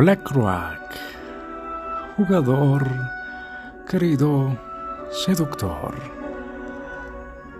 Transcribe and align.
Hola 0.00 0.14
Crack, 0.14 0.94
jugador, 2.16 2.86
querido 3.90 4.56
seductor. 5.10 5.92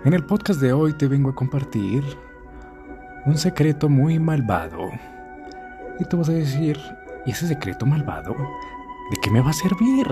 En 0.05 0.13
el 0.13 0.23
podcast 0.23 0.61
de 0.61 0.71
hoy 0.71 0.93
te 0.93 1.07
vengo 1.07 1.31
a 1.31 1.35
compartir 1.35 2.01
un 3.25 3.37
secreto 3.37 3.89
muy 3.89 4.19
malvado. 4.19 4.89
Y 5.99 6.05
tú 6.05 6.19
vas 6.19 6.29
a 6.29 6.31
decir, 6.31 6.79
¿y 7.25 7.31
ese 7.31 7.45
secreto 7.45 7.85
malvado? 7.85 8.31
¿De 8.31 9.17
qué 9.21 9.29
me 9.31 9.41
va 9.41 9.49
a 9.49 9.53
servir? 9.53 10.07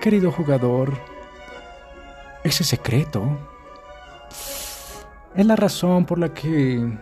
Querido 0.00 0.30
jugador, 0.30 0.92
ese 2.44 2.62
secreto 2.62 3.24
es 5.34 5.44
la 5.44 5.56
razón 5.56 6.06
por 6.06 6.20
la 6.20 6.32
que 6.32 6.96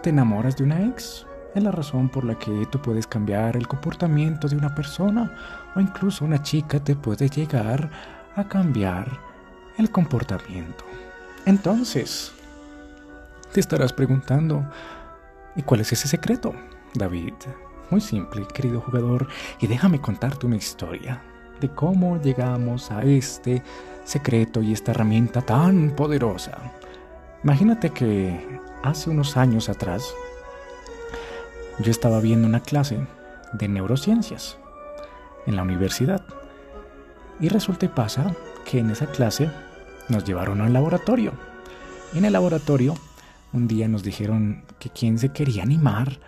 te 0.00 0.10
enamoras 0.10 0.56
de 0.56 0.62
una 0.62 0.86
ex 0.86 1.26
es 1.54 1.62
la 1.62 1.70
razón 1.70 2.08
por 2.08 2.24
la 2.24 2.38
que 2.38 2.66
tú 2.70 2.80
puedes 2.80 3.06
cambiar 3.06 3.56
el 3.56 3.68
comportamiento 3.68 4.48
de 4.48 4.56
una 4.56 4.74
persona 4.74 5.30
o 5.74 5.80
incluso 5.80 6.24
una 6.24 6.42
chica 6.42 6.80
te 6.80 6.96
puede 6.96 7.28
llegar 7.28 7.90
a 8.36 8.44
cambiar 8.44 9.20
el 9.78 9.90
comportamiento. 9.90 10.84
Entonces, 11.44 12.32
te 13.52 13.60
estarás 13.60 13.92
preguntando, 13.92 14.64
¿y 15.56 15.62
cuál 15.62 15.80
es 15.80 15.92
ese 15.92 16.08
secreto, 16.08 16.54
David? 16.94 17.34
Muy 17.90 18.00
simple, 18.00 18.46
querido 18.54 18.80
jugador, 18.80 19.28
y 19.60 19.66
déjame 19.66 20.00
contarte 20.00 20.46
una 20.46 20.56
historia 20.56 21.20
de 21.60 21.68
cómo 21.68 22.20
llegamos 22.20 22.90
a 22.90 23.02
este 23.02 23.62
secreto 24.04 24.62
y 24.62 24.72
esta 24.72 24.92
herramienta 24.92 25.42
tan 25.42 25.90
poderosa. 25.90 26.58
Imagínate 27.44 27.90
que 27.90 28.60
hace 28.82 29.10
unos 29.10 29.36
años 29.36 29.68
atrás, 29.68 30.14
yo 31.78 31.90
estaba 31.90 32.20
viendo 32.20 32.46
una 32.46 32.60
clase 32.60 33.06
de 33.52 33.68
neurociencias 33.68 34.58
en 35.46 35.56
la 35.56 35.62
universidad. 35.62 36.24
Y 37.40 37.48
resulta 37.48 37.86
y 37.86 37.88
pasa 37.88 38.34
que 38.64 38.78
en 38.78 38.90
esa 38.90 39.06
clase 39.06 39.50
nos 40.08 40.24
llevaron 40.24 40.60
a 40.60 40.64
un 40.64 40.72
laboratorio. 40.72 41.32
en 42.14 42.24
el 42.24 42.32
laboratorio 42.32 42.94
un 43.52 43.68
día 43.68 43.86
nos 43.88 44.02
dijeron 44.02 44.64
que 44.78 44.88
quién 44.90 45.18
se 45.18 45.30
quería 45.30 45.62
animar 45.62 46.20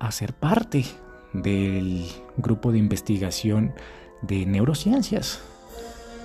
a 0.00 0.10
ser 0.10 0.32
parte 0.32 0.84
del 1.32 2.06
grupo 2.36 2.72
de 2.72 2.78
investigación 2.78 3.72
de 4.22 4.46
neurociencias. 4.46 5.40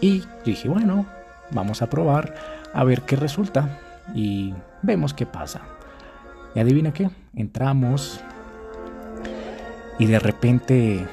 Y 0.02 0.24
dije, 0.46 0.68
bueno, 0.68 1.06
vamos 1.52 1.82
a 1.82 1.90
probar 1.90 2.36
a 2.74 2.84
ver 2.84 3.04
qué 3.04 3.16
resulta 3.16 3.80
y 4.16 4.54
vemos 4.82 5.14
qué 5.14 5.26
pasa. 5.26 5.62
Y 6.56 6.60
adivina 6.60 6.92
qué, 6.92 7.10
entramos, 7.36 8.20
y 10.00 10.06
de 10.06 10.20
repente 10.20 11.06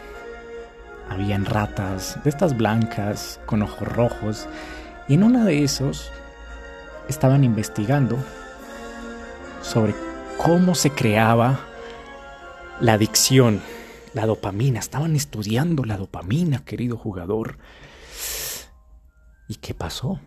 habían 1.08 1.44
ratas 1.44 2.18
de 2.24 2.30
estas 2.30 2.56
blancas 2.56 3.40
con 3.46 3.62
ojos 3.62 3.88
rojos 3.88 4.48
y 5.08 5.14
en 5.14 5.22
una 5.22 5.44
de 5.44 5.64
esos 5.64 6.10
estaban 7.08 7.44
investigando 7.44 8.16
sobre 9.62 9.94
cómo 10.38 10.74
se 10.74 10.90
creaba 10.90 11.60
la 12.80 12.94
adicción, 12.94 13.60
la 14.12 14.26
dopamina. 14.26 14.78
Estaban 14.80 15.14
estudiando 15.16 15.84
la 15.84 15.96
dopamina, 15.96 16.64
querido 16.64 16.96
jugador. 16.96 17.58
¿Y 19.48 19.56
qué 19.56 19.74
pasó? 19.74 20.20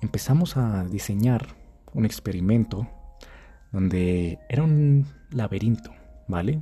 Empezamos 0.00 0.56
a 0.56 0.84
diseñar 0.84 1.56
un 1.92 2.04
experimento 2.04 2.88
donde 3.72 4.38
era 4.48 4.62
un 4.62 5.06
laberinto, 5.30 5.92
¿vale? 6.28 6.60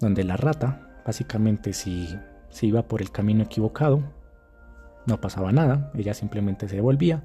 Donde 0.00 0.24
la 0.24 0.36
rata, 0.36 1.02
básicamente 1.06 1.72
si 1.72 2.18
se 2.48 2.66
iba 2.66 2.82
por 2.82 3.00
el 3.00 3.10
camino 3.10 3.44
equivocado, 3.44 4.02
no 5.06 5.20
pasaba 5.20 5.52
nada, 5.52 5.90
ella 5.94 6.14
simplemente 6.14 6.68
se 6.68 6.76
devolvía 6.76 7.22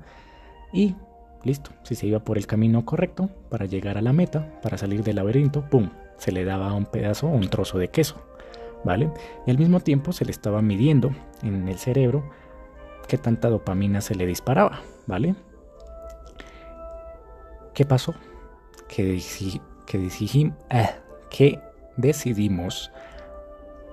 y 0.72 0.96
listo, 1.44 1.72
si 1.84 1.96
se 1.96 2.08
iba 2.08 2.20
por 2.20 2.38
el 2.38 2.48
camino 2.48 2.86
correcto 2.86 3.30
para 3.50 3.66
llegar 3.66 3.98
a 3.98 4.02
la 4.02 4.14
meta, 4.14 4.60
para 4.62 4.78
salir 4.78 5.04
del 5.04 5.18
laberinto, 5.18 5.70
¡pum! 5.70 5.90
Se 6.18 6.32
le 6.32 6.44
daba 6.44 6.74
un 6.74 6.86
pedazo 6.86 7.28
o 7.28 7.32
un 7.32 7.50
trozo 7.50 7.78
de 7.78 7.90
queso, 7.90 8.22
¿vale? 8.84 9.12
Y 9.46 9.52
al 9.52 9.58
mismo 9.58 9.80
tiempo 9.80 10.12
se 10.12 10.26
le 10.26 10.32
estaba 10.32 10.62
midiendo 10.62 11.12
en 11.44 11.68
el 11.68 11.78
cerebro 11.78 12.30
qué 13.08 13.18
tanta 13.18 13.50
dopamina 13.50 14.02
se 14.02 14.16
le 14.16 14.26
disparaba, 14.26 14.82
¿vale? 15.06 15.36
¿Qué 17.74 17.86
pasó? 17.86 18.16
Que, 18.88 19.22
que, 19.86 19.98
eh, 20.70 20.90
que 21.30 21.60
decidimos 21.98 22.92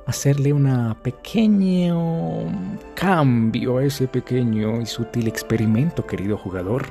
hacerle 0.07 0.53
un 0.53 0.97
pequeño 1.03 2.47
cambio 2.95 3.79
a 3.79 3.85
ese 3.85 4.09
pequeño 4.09 4.81
y 4.81 4.87
sutil 4.87 5.29
experimento, 5.29 6.07
querido 6.07 6.37
jugador. 6.37 6.87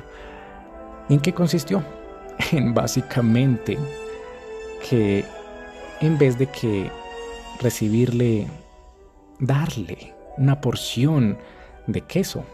¿En 1.08 1.20
qué 1.20 1.32
consistió? 1.32 1.82
En 2.52 2.74
básicamente 2.74 3.78
que 4.88 5.24
en 6.00 6.18
vez 6.18 6.38
de 6.38 6.46
que 6.46 6.90
recibirle, 7.60 8.48
darle 9.38 10.14
una 10.38 10.60
porción 10.60 11.38
de 11.86 12.00
queso, 12.00 12.44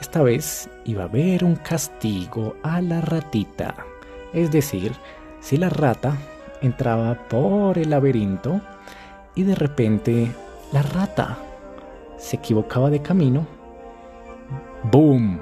esta 0.00 0.22
vez 0.22 0.68
iba 0.84 1.02
a 1.02 1.06
haber 1.06 1.44
un 1.44 1.54
castigo 1.54 2.56
a 2.64 2.80
la 2.80 3.00
ratita. 3.02 3.76
Es 4.32 4.50
decir, 4.50 4.92
si 5.40 5.56
la 5.56 5.68
rata 5.68 6.16
entraba 6.62 7.14
por 7.28 7.78
el 7.78 7.90
laberinto 7.90 8.60
y 9.34 9.42
de 9.42 9.54
repente 9.54 10.32
la 10.72 10.82
rata 10.82 11.38
se 12.18 12.36
equivocaba 12.36 12.90
de 12.90 13.02
camino. 13.02 13.46
¡Boom! 14.90 15.40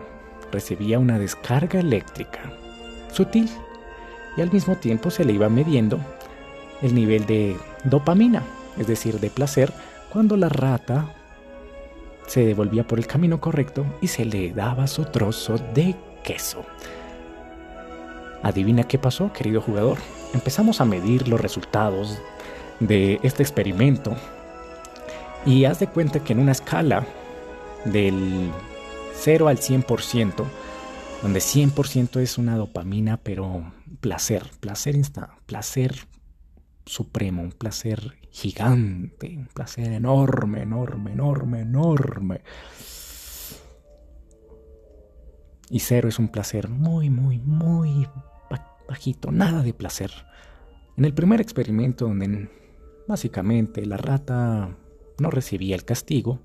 Recibía 0.50 0.98
una 0.98 1.18
descarga 1.18 1.78
eléctrica 1.80 2.40
sutil 3.12 3.48
y 4.36 4.40
al 4.40 4.50
mismo 4.50 4.76
tiempo 4.76 5.10
se 5.10 5.24
le 5.24 5.32
iba 5.32 5.48
midiendo 5.48 5.98
el 6.82 6.94
nivel 6.94 7.26
de 7.26 7.56
dopamina, 7.84 8.42
es 8.78 8.86
decir, 8.86 9.20
de 9.20 9.30
placer, 9.30 9.72
cuando 10.12 10.36
la 10.36 10.48
rata 10.48 11.14
se 12.26 12.44
devolvía 12.44 12.86
por 12.86 12.98
el 12.98 13.06
camino 13.06 13.40
correcto 13.40 13.84
y 14.00 14.06
se 14.06 14.24
le 14.24 14.52
daba 14.52 14.86
su 14.86 15.04
trozo 15.04 15.58
de 15.74 15.94
queso. 16.22 16.64
Adivina 18.42 18.84
qué 18.84 18.98
pasó, 18.98 19.32
querido 19.32 19.60
jugador 19.60 19.98
empezamos 20.32 20.80
a 20.80 20.84
medir 20.84 21.28
los 21.28 21.40
resultados 21.40 22.18
de 22.78 23.20
este 23.22 23.42
experimento 23.42 24.16
y 25.44 25.64
haz 25.64 25.80
de 25.80 25.86
cuenta 25.86 26.22
que 26.22 26.32
en 26.32 26.40
una 26.40 26.52
escala 26.52 27.06
del 27.84 28.50
0 29.14 29.48
al 29.48 29.58
100%, 29.58 30.44
donde 31.22 31.40
100% 31.40 32.20
es 32.20 32.38
una 32.38 32.56
dopamina, 32.56 33.16
pero 33.16 33.72
placer, 34.00 34.44
placer 34.60 34.96
insta, 34.96 35.36
placer 35.46 35.94
supremo, 36.84 37.42
un 37.42 37.52
placer 37.52 38.18
gigante, 38.30 39.36
un 39.36 39.46
placer 39.46 39.92
enorme, 39.92 40.62
enorme, 40.62 41.12
enorme, 41.12 41.60
enorme. 41.60 42.42
Y 45.72 45.78
cero 45.78 46.08
es 46.08 46.18
un 46.18 46.28
placer 46.28 46.68
muy, 46.68 47.10
muy, 47.10 47.38
muy 47.38 48.08
bajito, 48.90 49.30
nada 49.30 49.62
de 49.62 49.72
placer. 49.72 50.10
En 50.96 51.04
el 51.04 51.14
primer 51.14 51.40
experimento 51.40 52.06
donde 52.06 52.50
básicamente 53.06 53.86
la 53.86 53.96
rata 53.96 54.76
no 55.18 55.30
recibía 55.30 55.76
el 55.76 55.84
castigo 55.84 56.40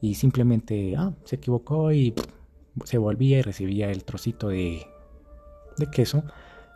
y 0.00 0.16
simplemente 0.16 0.94
ah, 0.98 1.14
se 1.24 1.36
equivocó 1.36 1.92
y 1.92 2.14
se 2.84 2.98
volvía 2.98 3.38
y 3.38 3.42
recibía 3.42 3.90
el 3.90 4.04
trocito 4.04 4.48
de, 4.48 4.86
de 5.78 5.86
queso, 5.86 6.24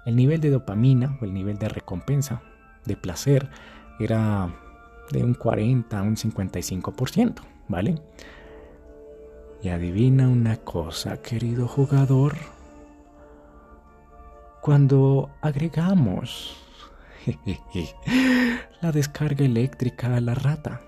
el 0.06 0.14
nivel 0.14 0.40
de 0.40 0.50
dopamina 0.50 1.18
o 1.20 1.24
el 1.24 1.34
nivel 1.34 1.58
de 1.58 1.68
recompensa, 1.68 2.42
de 2.84 2.96
placer, 2.96 3.50
era 3.98 4.54
de 5.10 5.24
un 5.24 5.34
40 5.34 5.98
a 5.98 6.02
un 6.02 6.16
55%, 6.16 7.34
¿vale? 7.68 7.96
Y 9.62 9.68
adivina 9.70 10.28
una 10.28 10.58
cosa, 10.58 11.20
querido 11.22 11.66
jugador, 11.66 12.36
cuando 14.66 15.30
agregamos 15.42 16.56
la 18.82 18.90
descarga 18.90 19.44
eléctrica 19.44 20.16
a 20.16 20.20
la 20.20 20.34
rata 20.34 20.80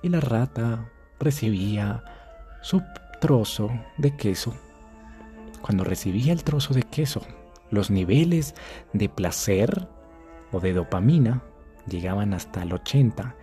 y 0.00 0.10
la 0.10 0.20
rata 0.20 0.88
recibía 1.18 2.04
su 2.62 2.80
trozo 3.20 3.68
de 3.98 4.16
queso. 4.16 4.54
Cuando 5.60 5.82
recibía 5.82 6.32
el 6.32 6.44
trozo 6.44 6.72
de 6.72 6.84
queso, 6.84 7.22
los 7.72 7.90
niveles 7.90 8.54
de 8.92 9.08
placer 9.08 9.88
o 10.52 10.60
de 10.60 10.72
dopamina 10.72 11.42
llegaban 11.88 12.32
hasta 12.32 12.62
el 12.62 12.72
80 12.72 13.34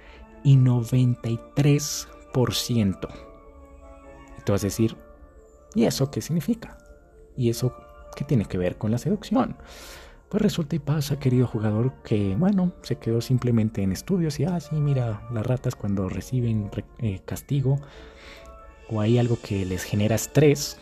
y 0.46 0.56
93%. 0.56 3.10
Y 4.38 4.42
tú 4.46 4.54
vas 4.54 4.64
a 4.64 4.68
decir, 4.68 4.96
¿y 5.76 5.84
eso 5.84 6.10
qué 6.10 6.22
significa? 6.22 6.78
¿Y 7.36 7.50
eso 7.50 7.76
¿Qué 8.18 8.24
tiene 8.24 8.46
que 8.46 8.58
ver 8.58 8.80
con 8.80 8.90
la 8.90 8.98
seducción? 8.98 9.56
Pues 10.28 10.42
resulta 10.42 10.76
y 10.76 10.80
pasa, 10.80 11.20
querido 11.20 11.46
jugador, 11.46 11.94
que 12.04 12.36
bueno, 12.36 12.74
se 12.82 12.96
quedó 12.96 13.22
simplemente 13.22 13.84
en 13.84 13.92
estudios 13.92 14.40
y, 14.40 14.46
ah, 14.46 14.60
sí, 14.60 14.76
mira, 14.76 15.22
las 15.32 15.46
ratas 15.46 15.76
cuando 15.76 16.10
reciben 16.10 16.72
eh, 16.98 17.22
castigo 17.26 17.80
o 18.90 19.02
hay 19.02 19.20
algo 19.20 19.38
que 19.40 19.66
les 19.66 19.84
genera 19.84 20.16
estrés 20.16 20.80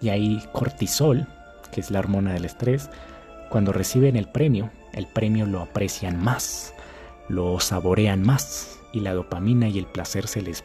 y 0.00 0.08
hay 0.08 0.42
cortisol, 0.54 1.28
que 1.72 1.82
es 1.82 1.90
la 1.90 1.98
hormona 1.98 2.32
del 2.32 2.46
estrés, 2.46 2.88
cuando 3.50 3.70
reciben 3.70 4.16
el 4.16 4.30
premio, 4.30 4.70
el 4.94 5.06
premio 5.08 5.44
lo 5.44 5.60
aprecian 5.60 6.24
más, 6.24 6.72
lo 7.28 7.60
saborean 7.60 8.22
más 8.22 8.80
y 8.94 9.00
la 9.00 9.12
dopamina 9.12 9.68
y 9.68 9.78
el 9.78 9.86
placer 9.86 10.26
se 10.26 10.40
les, 10.40 10.64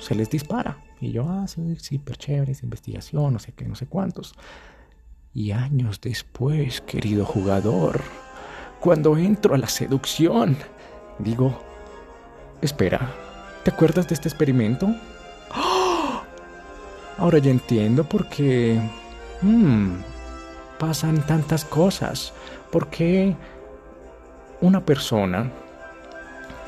se 0.00 0.16
les 0.16 0.28
dispara. 0.30 0.78
Y 1.00 1.12
yo, 1.12 1.28
ah, 1.28 1.46
sí, 1.46 1.76
súper 1.76 2.16
chévere, 2.16 2.50
esa 2.50 2.66
investigación, 2.66 3.32
no 3.32 3.38
sé 3.38 3.52
qué, 3.52 3.66
no 3.66 3.76
sé 3.76 3.86
cuántos. 3.86 4.34
Y 5.34 5.52
años 5.52 6.00
después, 6.00 6.82
querido 6.82 7.24
jugador, 7.24 8.02
cuando 8.80 9.16
entro 9.16 9.54
a 9.54 9.58
la 9.58 9.68
seducción, 9.68 10.56
digo, 11.18 11.58
espera, 12.60 13.14
¿te 13.64 13.70
acuerdas 13.70 14.08
de 14.08 14.14
este 14.14 14.28
experimento? 14.28 14.94
¡Ah! 15.50 16.22
Ahora 17.16 17.38
ya 17.38 17.50
entiendo 17.50 18.04
por 18.04 18.28
qué 18.28 18.78
hmm, 19.40 19.92
pasan 20.78 21.26
tantas 21.26 21.64
cosas. 21.64 22.34
¿Por 22.70 22.88
qué 22.88 23.34
una 24.60 24.84
persona 24.84 25.50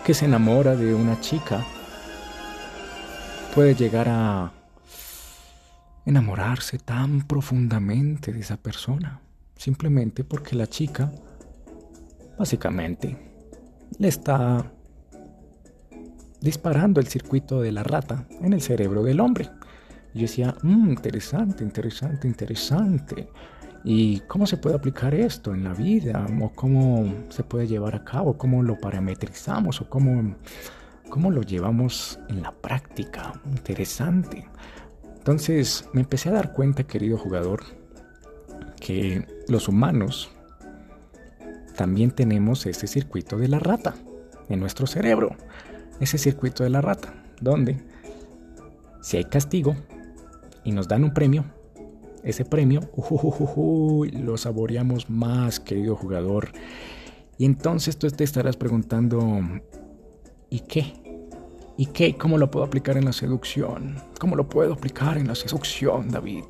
que 0.04 0.14
se 0.14 0.24
enamora 0.24 0.74
de 0.74 0.94
una 0.94 1.20
chica 1.20 1.62
puede 3.54 3.74
llegar 3.74 4.08
a 4.08 4.50
enamorarse 6.06 6.78
tan 6.78 7.22
profundamente 7.22 8.32
de 8.32 8.40
esa 8.40 8.56
persona, 8.56 9.20
simplemente 9.56 10.24
porque 10.24 10.56
la 10.56 10.66
chica, 10.66 11.10
básicamente, 12.38 13.16
le 13.98 14.08
está 14.08 14.70
disparando 16.40 17.00
el 17.00 17.06
circuito 17.06 17.60
de 17.62 17.72
la 17.72 17.82
rata 17.82 18.26
en 18.42 18.52
el 18.52 18.60
cerebro 18.60 19.02
del 19.02 19.20
hombre. 19.20 19.50
Y 20.12 20.18
yo 20.18 20.22
decía, 20.22 20.54
mmm, 20.62 20.90
interesante, 20.90 21.64
interesante, 21.64 22.28
interesante. 22.28 23.28
¿Y 23.82 24.20
cómo 24.20 24.46
se 24.46 24.56
puede 24.56 24.76
aplicar 24.76 25.14
esto 25.14 25.54
en 25.54 25.64
la 25.64 25.74
vida? 25.74 26.26
¿O 26.40 26.50
cómo 26.50 27.12
se 27.28 27.42
puede 27.42 27.66
llevar 27.66 27.94
a 27.94 28.04
cabo? 28.04 28.36
¿Cómo 28.36 28.62
lo 28.62 28.78
parametrizamos? 28.78 29.80
¿O 29.80 29.88
cómo, 29.90 30.36
cómo 31.08 31.30
lo 31.30 31.42
llevamos 31.42 32.18
en 32.28 32.42
la 32.42 32.52
práctica? 32.52 33.32
Interesante. 33.46 34.46
Entonces 35.24 35.88
me 35.94 36.02
empecé 36.02 36.28
a 36.28 36.32
dar 36.32 36.52
cuenta, 36.52 36.84
querido 36.84 37.16
jugador, 37.16 37.62
que 38.78 39.26
los 39.48 39.68
humanos 39.68 40.30
también 41.76 42.10
tenemos 42.10 42.66
ese 42.66 42.86
circuito 42.86 43.38
de 43.38 43.48
la 43.48 43.58
rata 43.58 43.94
en 44.50 44.60
nuestro 44.60 44.86
cerebro. 44.86 45.34
Ese 45.98 46.18
circuito 46.18 46.62
de 46.62 46.68
la 46.68 46.82
rata, 46.82 47.14
donde 47.40 47.78
si 49.00 49.16
hay 49.16 49.24
castigo 49.24 49.74
y 50.62 50.72
nos 50.72 50.88
dan 50.88 51.04
un 51.04 51.14
premio, 51.14 51.46
ese 52.22 52.44
premio 52.44 52.80
lo 54.12 54.36
saboreamos 54.36 55.08
más, 55.08 55.58
querido 55.58 55.96
jugador. 55.96 56.50
Y 57.38 57.46
entonces 57.46 57.96
tú 57.96 58.10
te 58.10 58.24
estarás 58.24 58.58
preguntando, 58.58 59.40
¿y 60.50 60.60
qué? 60.60 60.92
¿Y 61.76 61.86
qué? 61.86 62.16
¿Cómo 62.16 62.38
lo 62.38 62.50
puedo 62.50 62.64
aplicar 62.64 62.96
en 62.96 63.04
la 63.04 63.12
seducción? 63.12 63.96
¿Cómo 64.20 64.36
lo 64.36 64.48
puedo 64.48 64.74
aplicar 64.74 65.18
en 65.18 65.26
la 65.26 65.34
seducción, 65.34 66.08
David? 66.08 66.44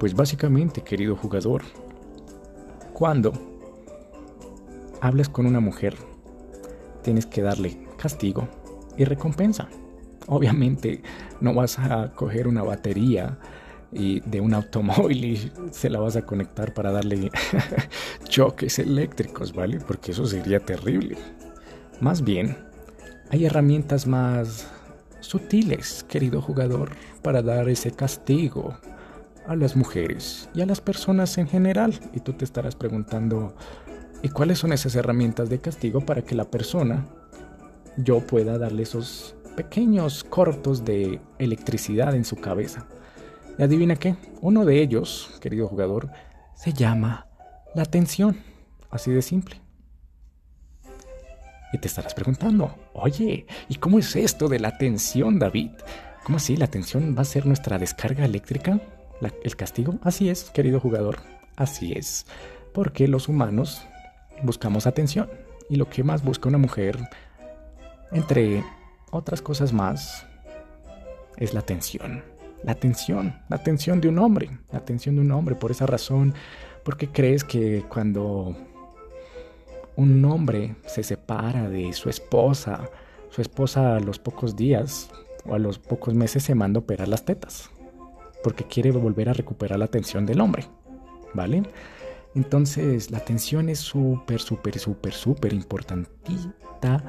Pues 0.00 0.14
básicamente, 0.14 0.82
querido 0.82 1.14
jugador, 1.14 1.62
cuando 2.92 3.32
hablas 5.00 5.28
con 5.28 5.46
una 5.46 5.60
mujer, 5.60 5.96
tienes 7.02 7.26
que 7.26 7.42
darle 7.42 7.86
castigo 7.96 8.48
y 8.96 9.04
recompensa. 9.04 9.68
Obviamente 10.26 11.02
no 11.40 11.54
vas 11.54 11.78
a 11.78 12.12
coger 12.12 12.48
una 12.48 12.62
batería 12.62 13.38
y 13.92 14.20
de 14.20 14.40
un 14.40 14.54
automóvil 14.54 15.24
y 15.24 15.52
se 15.70 15.88
la 15.88 16.00
vas 16.00 16.16
a 16.16 16.26
conectar 16.26 16.74
para 16.74 16.90
darle 16.90 17.30
choques 18.28 18.80
eléctricos, 18.80 19.54
¿vale? 19.54 19.78
Porque 19.78 20.10
eso 20.10 20.26
sería 20.26 20.58
terrible. 20.58 21.16
Más 22.00 22.22
bien, 22.22 22.56
hay 23.34 23.46
herramientas 23.46 24.06
más 24.06 24.68
sutiles, 25.18 26.04
querido 26.04 26.40
jugador, 26.40 26.92
para 27.20 27.42
dar 27.42 27.68
ese 27.68 27.90
castigo 27.90 28.76
a 29.48 29.56
las 29.56 29.74
mujeres 29.74 30.48
y 30.54 30.60
a 30.60 30.66
las 30.66 30.80
personas 30.80 31.36
en 31.36 31.48
general. 31.48 31.98
Y 32.12 32.20
tú 32.20 32.34
te 32.34 32.44
estarás 32.44 32.76
preguntando, 32.76 33.56
¿y 34.22 34.28
cuáles 34.28 34.60
son 34.60 34.72
esas 34.72 34.94
herramientas 34.94 35.50
de 35.50 35.58
castigo 35.58 36.00
para 36.00 36.22
que 36.22 36.36
la 36.36 36.44
persona, 36.44 37.06
yo 37.96 38.20
pueda 38.20 38.56
darle 38.56 38.84
esos 38.84 39.34
pequeños 39.56 40.22
cortos 40.22 40.84
de 40.84 41.20
electricidad 41.40 42.14
en 42.14 42.24
su 42.24 42.36
cabeza? 42.36 42.86
Y 43.58 43.64
adivina 43.64 43.96
qué, 43.96 44.14
uno 44.42 44.64
de 44.64 44.80
ellos, 44.80 45.40
querido 45.40 45.66
jugador, 45.66 46.08
se 46.54 46.72
llama 46.72 47.26
la 47.74 47.82
atención. 47.82 48.36
Así 48.92 49.10
de 49.10 49.22
simple. 49.22 49.63
Y 51.74 51.78
te 51.78 51.88
estarás 51.88 52.14
preguntando, 52.14 52.72
oye, 52.92 53.46
¿y 53.68 53.74
cómo 53.74 53.98
es 53.98 54.14
esto 54.14 54.48
de 54.48 54.60
la 54.60 54.78
tensión, 54.78 55.40
David? 55.40 55.72
¿Cómo 56.22 56.36
así? 56.36 56.56
¿La 56.56 56.68
tensión 56.68 57.16
va 57.18 57.22
a 57.22 57.24
ser 57.24 57.46
nuestra 57.46 57.78
descarga 57.78 58.24
eléctrica? 58.24 58.80
¿El 59.42 59.56
castigo? 59.56 59.98
Así 60.04 60.30
es, 60.30 60.50
querido 60.50 60.78
jugador, 60.78 61.16
así 61.56 61.92
es. 61.92 62.26
Porque 62.72 63.08
los 63.08 63.28
humanos 63.28 63.84
buscamos 64.44 64.86
atención. 64.86 65.28
Y 65.68 65.74
lo 65.74 65.90
que 65.90 66.04
más 66.04 66.22
busca 66.22 66.48
una 66.48 66.58
mujer, 66.58 66.96
entre 68.12 68.62
otras 69.10 69.42
cosas 69.42 69.72
más, 69.72 70.28
es 71.38 71.54
la 71.54 71.60
atención. 71.60 72.22
La 72.62 72.70
atención, 72.70 73.42
la 73.48 73.56
atención 73.56 74.00
de 74.00 74.06
un 74.06 74.20
hombre, 74.20 74.48
la 74.70 74.78
atención 74.78 75.16
de 75.16 75.22
un 75.22 75.32
hombre. 75.32 75.56
Por 75.56 75.72
esa 75.72 75.86
razón, 75.86 76.34
porque 76.84 77.08
crees 77.08 77.42
que 77.42 77.84
cuando 77.88 78.56
un 79.96 80.24
hombre 80.24 80.76
se 80.86 81.02
separa 81.02 81.68
de 81.68 81.92
su 81.92 82.08
esposa, 82.08 82.90
su 83.30 83.40
esposa 83.40 83.96
a 83.96 84.00
los 84.00 84.18
pocos 84.18 84.56
días 84.56 85.10
o 85.46 85.54
a 85.54 85.58
los 85.58 85.78
pocos 85.78 86.14
meses 86.14 86.42
se 86.42 86.54
manda 86.54 86.78
a 86.78 86.82
operar 86.82 87.08
las 87.08 87.24
tetas, 87.24 87.70
porque 88.42 88.64
quiere 88.64 88.90
volver 88.90 89.28
a 89.28 89.34
recuperar 89.34 89.78
la 89.78 89.84
atención 89.84 90.26
del 90.26 90.40
hombre, 90.40 90.66
¿vale? 91.32 91.62
Entonces 92.34 93.10
la 93.10 93.18
atención 93.18 93.68
es 93.68 93.78
súper, 93.78 94.40
súper, 94.40 94.78
súper, 94.78 95.12
súper 95.12 95.52
importantita 95.52 97.04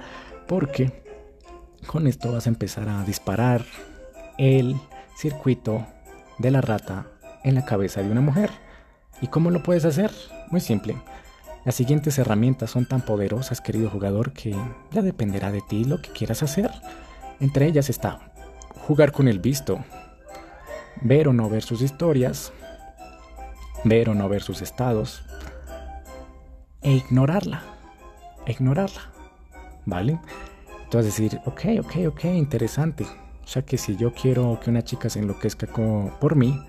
porque 0.48 1.04
con 1.88 2.08
esto 2.08 2.32
vas 2.32 2.46
a 2.46 2.50
empezar 2.50 2.90
a 2.90 3.04
disparar 3.04 3.66
el 4.38 4.76
circuito 5.18 5.86
de 6.38 6.52
la 6.52 6.62
rata 6.62 7.08
en 7.44 7.56
la 7.56 7.66
cabeza 7.66 8.02
de 8.02 8.12
una 8.12 8.22
mujer. 8.22 8.50
¿Y 9.22 9.28
cómo 9.28 9.50
lo 9.50 9.64
puedes 9.64 9.86
hacer? 9.86 10.12
Muy 10.52 10.60
simple. 10.60 10.96
Las 11.66 11.74
siguientes 11.76 12.20
herramientas 12.20 12.70
son 12.70 12.86
tan 12.86 13.02
poderosas, 13.02 13.60
querido 13.60 13.90
jugador, 13.90 14.34
que 14.34 14.56
ya 14.92 15.02
dependerá 15.02 15.52
de 15.52 15.62
ti 15.62 15.84
lo 15.84 16.00
que 16.00 16.12
quieras 16.12 16.44
hacer. 16.44 16.70
Entre 17.40 17.66
ellas 17.66 17.90
está 17.90 18.32
jugar 18.88 19.12
con 19.12 19.28
el 19.28 19.40
visto, 19.40 19.84
ver 21.02 21.28
o 21.28 21.34
no 21.34 21.50
ver 21.50 21.64
sus 21.64 21.82
historias, 21.82 22.54
ver 23.84 24.10
o 24.10 24.14
no 24.14 24.30
ver 24.30 24.44
sus 24.44 24.62
estados, 24.62 25.24
e 26.84 26.92
ignorarla, 26.92 27.64
ignorarla, 28.46 29.02
¿vale? 29.86 30.20
Entonces 30.84 31.18
decir, 31.18 31.42
ok, 31.46 31.62
ok, 31.80 31.96
ok, 32.10 32.26
interesante. 32.26 33.06
O 33.44 33.48
sea 33.48 33.64
que 33.64 33.80
si 33.80 33.96
yo 33.96 34.14
quiero 34.14 34.60
que 34.60 34.70
una 34.70 34.84
chica 34.84 35.10
se 35.10 35.18
enloquezca 35.18 35.66
por 35.66 36.36
mí, 36.36 36.64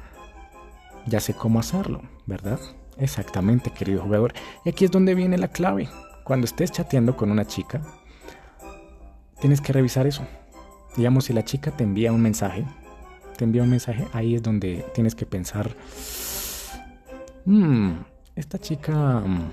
ya 1.04 1.20
sé 1.20 1.34
cómo 1.34 1.58
hacerlo, 1.58 2.00
¿verdad? 2.24 2.58
Exactamente, 2.98 3.70
querido 3.70 4.02
jugador. 4.02 4.32
Y 4.64 4.70
aquí 4.70 4.84
es 4.84 4.90
donde 4.90 5.14
viene 5.14 5.38
la 5.38 5.48
clave. 5.48 5.88
Cuando 6.24 6.46
estés 6.46 6.72
chateando 6.72 7.16
con 7.16 7.30
una 7.30 7.46
chica, 7.46 7.80
tienes 9.40 9.60
que 9.60 9.72
revisar 9.72 10.06
eso. 10.06 10.26
Digamos, 10.96 11.26
si 11.26 11.32
la 11.32 11.44
chica 11.44 11.70
te 11.70 11.84
envía 11.84 12.12
un 12.12 12.22
mensaje, 12.22 12.64
te 13.36 13.44
envía 13.44 13.62
un 13.62 13.70
mensaje, 13.70 14.06
ahí 14.12 14.34
es 14.34 14.42
donde 14.42 14.84
tienes 14.94 15.14
que 15.14 15.26
pensar, 15.26 15.76
hmm, 17.44 17.92
esta 18.34 18.58
chica, 18.58 19.20
mm, 19.20 19.50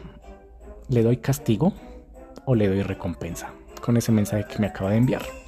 ¿le 0.90 1.04
doy 1.04 1.18
castigo 1.18 1.74
o 2.46 2.56
le 2.56 2.68
doy 2.68 2.82
recompensa 2.82 3.52
con 3.82 3.98
ese 3.98 4.12
mensaje 4.14 4.46
que 4.50 4.60
me 4.60 4.68
acaba 4.68 4.92
de 4.92 4.98
enviar? 4.98 5.43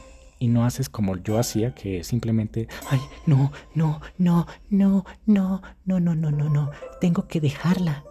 Y 0.46 0.48
no 0.48 0.64
haces 0.64 0.90
como 0.90 1.18
yo 1.18 1.38
hacía, 1.38 1.74
que 1.74 2.04
simplemente, 2.04 2.68
ay, 2.90 3.02
no, 3.26 3.52
no, 3.74 4.00
no, 4.18 4.48
no, 4.70 5.06
no, 5.26 5.62
no, 5.86 6.00
no, 6.00 6.16
no, 6.16 6.32
no, 6.32 6.50
no, 6.50 6.72
tengo 7.02 7.28
que 7.28 7.42
dejarla. 7.42 8.04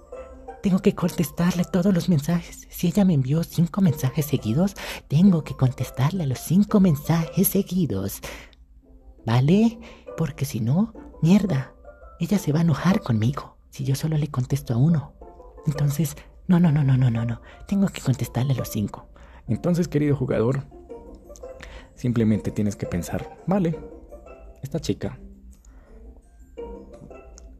Tengo 0.62 0.78
que 0.80 0.94
contestarle 0.94 1.64
todos 1.64 1.92
los 1.92 2.08
mensajes. 2.08 2.66
Si 2.70 2.86
ella 2.86 3.04
me 3.04 3.12
envió 3.12 3.42
cinco 3.44 3.82
mensajes 3.82 4.24
seguidos, 4.24 4.74
tengo 5.08 5.44
que 5.44 5.54
contestarle 5.54 6.26
los 6.26 6.38
cinco 6.38 6.80
mensajes 6.80 7.48
seguidos. 7.48 8.20
¿Vale? 9.26 9.78
Porque 10.16 10.46
si 10.46 10.60
no, 10.60 10.94
mierda, 11.20 11.74
ella 12.18 12.38
se 12.38 12.52
va 12.52 12.60
a 12.60 12.62
enojar 12.62 13.00
conmigo 13.00 13.58
si 13.68 13.84
yo 13.84 13.94
solo 13.94 14.16
le 14.16 14.28
contesto 14.28 14.72
a 14.72 14.78
uno. 14.78 15.12
Entonces, 15.66 16.16
No, 16.46 16.60
no, 16.60 16.70
no, 16.70 16.84
no, 16.84 16.96
no, 16.96 17.10
no, 17.10 17.24
no. 17.24 17.40
Tengo 17.66 17.88
que 17.88 18.02
contestarle 18.02 18.52
a 18.52 18.56
los 18.56 18.68
cinco. 18.68 19.08
Entonces, 19.48 19.88
querido 19.88 20.14
jugador, 20.14 20.64
simplemente 21.94 22.50
tienes 22.50 22.76
que 22.76 22.86
pensar, 22.86 23.38
vale, 23.46 23.78
esta 24.62 24.80
chica, 24.80 25.18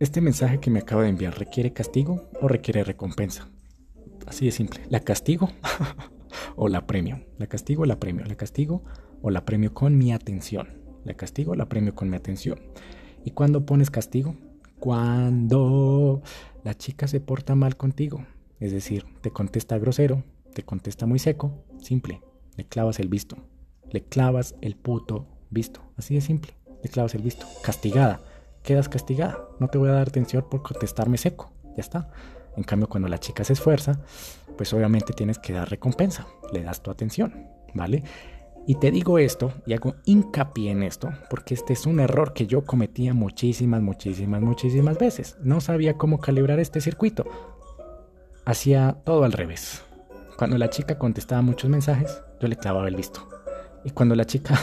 este 0.01 0.21
mensaje 0.21 0.59
que 0.59 0.71
me 0.71 0.81
acaba 0.81 1.05
de 1.05 1.11
enviar, 1.11 1.39
¿requiere 1.39 1.73
castigo 1.73 2.29
o 2.41 2.49
requiere 2.49 2.85
recompensa? 2.85 3.49
Así 4.27 4.45
de 4.47 4.51
simple. 4.51 4.81
¿La 4.89 5.01
castigo 5.01 5.51
o 6.57 6.69
la 6.69 6.87
premio? 6.87 7.25
¿La 7.39 7.47
castigo 7.47 7.83
o 7.83 7.87
la 7.87 8.01
premio? 8.01 8.25
¿La 8.25 8.35
castigo 8.35 8.83
o 9.23 9.31
la 9.31 9.45
premio 9.45 9.73
con 9.73 9.97
mi 9.97 10.13
atención? 10.13 10.69
¿La 11.05 11.15
castigo 11.15 11.53
o 11.53 11.55
la 11.55 11.69
premio 11.69 11.95
con 11.95 12.11
mi 12.11 12.17
atención? 12.17 12.59
¿Y 13.25 13.31
cuándo 13.31 13.65
pones 13.65 13.91
castigo? 13.91 14.35
Cuando 14.81 16.23
la 16.65 16.75
chica 16.75 17.07
se 17.07 17.21
porta 17.21 17.55
mal 17.55 17.77
contigo. 17.77 18.27
Es 18.61 18.73
decir, 18.73 19.05
te 19.21 19.31
contesta 19.31 19.79
grosero, 19.79 20.25
te 20.55 20.63
contesta 20.63 21.07
muy 21.07 21.19
seco, 21.19 21.65
simple. 21.79 22.21
Le 22.57 22.65
clavas 22.65 23.01
el 23.01 23.09
visto. 23.09 23.37
Le 23.95 24.03
clavas 24.03 24.57
el 24.61 24.75
puto 24.75 25.25
visto. 25.51 25.81
Así 25.97 26.17
de 26.17 26.21
simple. 26.21 26.53
Le 26.83 26.91
clavas 26.91 27.15
el 27.15 27.23
visto. 27.23 27.47
Castigada. 27.63 28.21
Quedas 28.65 28.89
castigada. 28.89 29.47
No 29.61 29.69
te 29.69 29.79
voy 29.79 29.89
a 29.89 29.93
dar 29.93 30.09
atención 30.09 30.45
por 30.51 30.65
contestarme 30.65 31.17
seco. 31.17 31.53
Ya 31.77 31.81
está. 31.81 32.11
En 32.57 32.65
cambio, 32.65 32.89
cuando 32.89 33.07
la 33.07 33.21
chica 33.21 33.45
se 33.45 33.53
esfuerza, 33.53 34.01
pues 34.57 34.73
obviamente 34.73 35.13
tienes 35.13 35.39
que 35.39 35.53
dar 35.53 35.71
recompensa. 35.71 36.27
Le 36.53 36.65
das 36.65 36.83
tu 36.83 36.91
atención. 36.91 37.47
¿Vale? 37.73 38.03
Y 38.67 38.75
te 38.75 38.91
digo 38.91 39.21
esto 39.21 39.53
y 39.65 39.75
hago 39.75 39.95
hincapié 40.07 40.73
en 40.73 40.83
esto 40.83 41.13
porque 41.31 41.55
este 41.55 41.73
es 41.73 41.87
un 41.87 42.01
error 42.01 42.33
que 42.33 42.49
yo 42.49 42.65
cometía 42.65 43.15
muchísimas, 43.15 43.81
muchísimas, 43.81 44.43
muchísimas 44.43 44.99
veces. 44.99 45.37
No 45.41 45.61
sabía 45.61 45.97
cómo 45.97 46.19
calibrar 46.19 46.59
este 46.59 46.81
circuito. 46.81 47.27
Hacía 48.45 48.97
todo 49.05 49.23
al 49.23 49.31
revés. 49.31 49.85
Cuando 50.37 50.59
la 50.59 50.69
chica 50.69 50.99
contestaba 50.99 51.43
muchos 51.43 51.71
mensajes, 51.71 52.25
yo 52.41 52.49
le 52.49 52.57
clavaba 52.57 52.89
el 52.89 52.97
visto. 52.97 53.34
Y 53.85 53.91
cuando 53.91 54.15
la 54.15 54.25
chica 54.25 54.59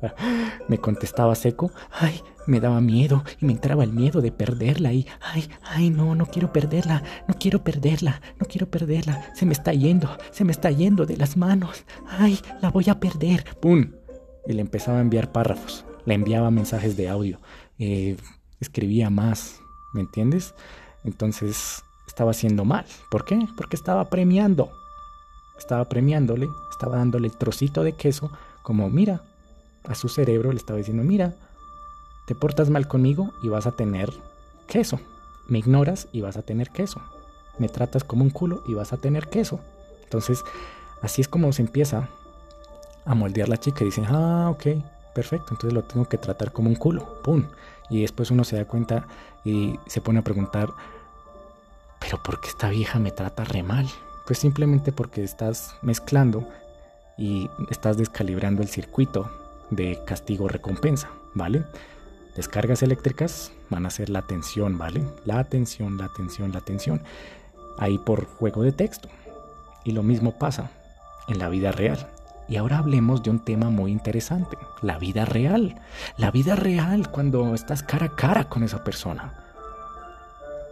me 0.68 0.78
contestaba 0.78 1.34
seco, 1.34 1.70
ay, 1.92 2.20
me 2.46 2.60
daba 2.60 2.80
miedo 2.80 3.24
y 3.40 3.46
me 3.46 3.52
entraba 3.52 3.84
el 3.84 3.92
miedo 3.92 4.20
de 4.20 4.32
perderla 4.32 4.92
y, 4.92 5.06
ay, 5.20 5.48
ay, 5.62 5.90
no, 5.90 6.14
no 6.14 6.26
quiero 6.26 6.52
perderla, 6.52 7.02
no 7.28 7.34
quiero 7.38 7.62
perderla, 7.62 8.20
no 8.40 8.46
quiero 8.46 8.68
perderla, 8.68 9.32
se 9.34 9.46
me 9.46 9.52
está 9.52 9.72
yendo, 9.72 10.16
se 10.30 10.44
me 10.44 10.52
está 10.52 10.70
yendo 10.70 11.06
de 11.06 11.16
las 11.16 11.36
manos, 11.36 11.84
ay, 12.08 12.40
la 12.60 12.70
voy 12.70 12.88
a 12.88 12.98
perder, 12.98 13.44
¡pum! 13.60 13.92
Y 14.46 14.52
le 14.52 14.60
empezaba 14.60 14.98
a 14.98 15.02
enviar 15.02 15.32
párrafos, 15.32 15.84
le 16.04 16.14
enviaba 16.14 16.50
mensajes 16.50 16.96
de 16.96 17.08
audio, 17.08 17.38
eh, 17.78 18.16
escribía 18.60 19.10
más, 19.10 19.60
¿me 19.92 20.00
entiendes? 20.00 20.54
Entonces 21.04 21.82
estaba 22.06 22.30
haciendo 22.30 22.64
mal, 22.64 22.84
¿por 23.10 23.24
qué? 23.24 23.38
Porque 23.56 23.76
estaba 23.76 24.08
premiando, 24.08 24.70
estaba 25.58 25.88
premiándole, 25.88 26.48
estaba 26.70 26.96
dándole 26.96 27.28
el 27.28 27.36
trocito 27.36 27.82
de 27.82 27.92
queso 27.92 28.30
como, 28.62 28.90
mira, 28.90 29.22
a 29.84 29.94
su 29.94 30.08
cerebro 30.08 30.50
le 30.52 30.58
estaba 30.58 30.78
diciendo, 30.78 31.04
mira, 31.04 31.34
te 32.26 32.34
portas 32.34 32.70
mal 32.70 32.88
conmigo 32.88 33.32
y 33.42 33.48
vas 33.48 33.66
a 33.66 33.72
tener 33.72 34.12
queso. 34.66 35.00
Me 35.48 35.58
ignoras 35.58 36.08
y 36.12 36.20
vas 36.20 36.36
a 36.36 36.42
tener 36.42 36.70
queso. 36.70 37.00
Me 37.58 37.68
tratas 37.68 38.04
como 38.04 38.24
un 38.24 38.30
culo 38.30 38.62
y 38.66 38.74
vas 38.74 38.92
a 38.92 38.96
tener 38.96 39.28
queso. 39.28 39.60
Entonces, 40.02 40.44
así 41.02 41.20
es 41.20 41.28
como 41.28 41.52
se 41.52 41.62
empieza 41.62 42.08
a 43.04 43.14
moldear 43.14 43.48
la 43.48 43.58
chica 43.58 43.82
y 43.82 43.86
dice, 43.86 44.02
ah, 44.08 44.48
ok, 44.50 44.66
perfecto, 45.14 45.48
entonces 45.50 45.72
lo 45.72 45.84
tengo 45.84 46.06
que 46.08 46.18
tratar 46.18 46.52
como 46.52 46.68
un 46.68 46.74
culo, 46.74 47.22
¡pum! 47.22 47.44
Y 47.88 48.02
después 48.02 48.30
uno 48.32 48.42
se 48.42 48.56
da 48.56 48.64
cuenta 48.64 49.06
y 49.44 49.78
se 49.86 50.00
pone 50.00 50.18
a 50.18 50.24
preguntar, 50.24 50.70
pero 52.00 52.20
¿por 52.22 52.40
qué 52.40 52.48
esta 52.48 52.68
vieja 52.68 52.98
me 52.98 53.12
trata 53.12 53.44
re 53.44 53.62
mal? 53.62 53.88
Pues 54.26 54.38
simplemente 54.38 54.92
porque 54.92 55.22
estás 55.22 55.76
mezclando 55.82 56.48
y 57.16 57.48
estás 57.70 57.96
descalibrando 57.96 58.62
el 58.62 58.68
circuito 58.68 59.30
de 59.70 59.98
castigo-recompensa, 60.04 61.08
¿vale? 61.34 61.64
Descargas 62.34 62.82
eléctricas 62.82 63.52
van 63.70 63.86
a 63.86 63.90
ser 63.90 64.10
la 64.10 64.18
atención, 64.18 64.76
¿vale? 64.78 65.02
La 65.24 65.38
atención, 65.38 65.96
la 65.96 66.06
atención, 66.06 66.52
la 66.52 66.58
atención. 66.58 67.02
Ahí 67.78 67.98
por 67.98 68.26
juego 68.26 68.62
de 68.62 68.72
texto. 68.72 69.08
Y 69.84 69.92
lo 69.92 70.02
mismo 70.02 70.38
pasa 70.38 70.70
en 71.28 71.38
la 71.38 71.48
vida 71.48 71.72
real. 71.72 72.06
Y 72.48 72.56
ahora 72.56 72.78
hablemos 72.78 73.22
de 73.22 73.30
un 73.30 73.40
tema 73.40 73.70
muy 73.70 73.90
interesante, 73.90 74.56
la 74.82 74.98
vida 74.98 75.24
real. 75.24 75.80
La 76.16 76.30
vida 76.30 76.56
real 76.56 77.10
cuando 77.10 77.54
estás 77.54 77.82
cara 77.82 78.06
a 78.06 78.16
cara 78.16 78.48
con 78.48 78.62
esa 78.62 78.84
persona. 78.84 79.34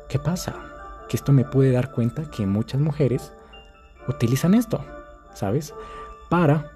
¿Qué 0.08 0.18
pasa? 0.18 0.54
Que 1.08 1.16
esto 1.16 1.32
me 1.32 1.44
puede 1.44 1.72
dar 1.72 1.90
cuenta 1.90 2.30
que 2.30 2.46
muchas 2.46 2.80
mujeres 2.80 3.32
utilizan 4.08 4.54
esto, 4.54 4.84
¿sabes? 5.34 5.74
Para 6.28 6.70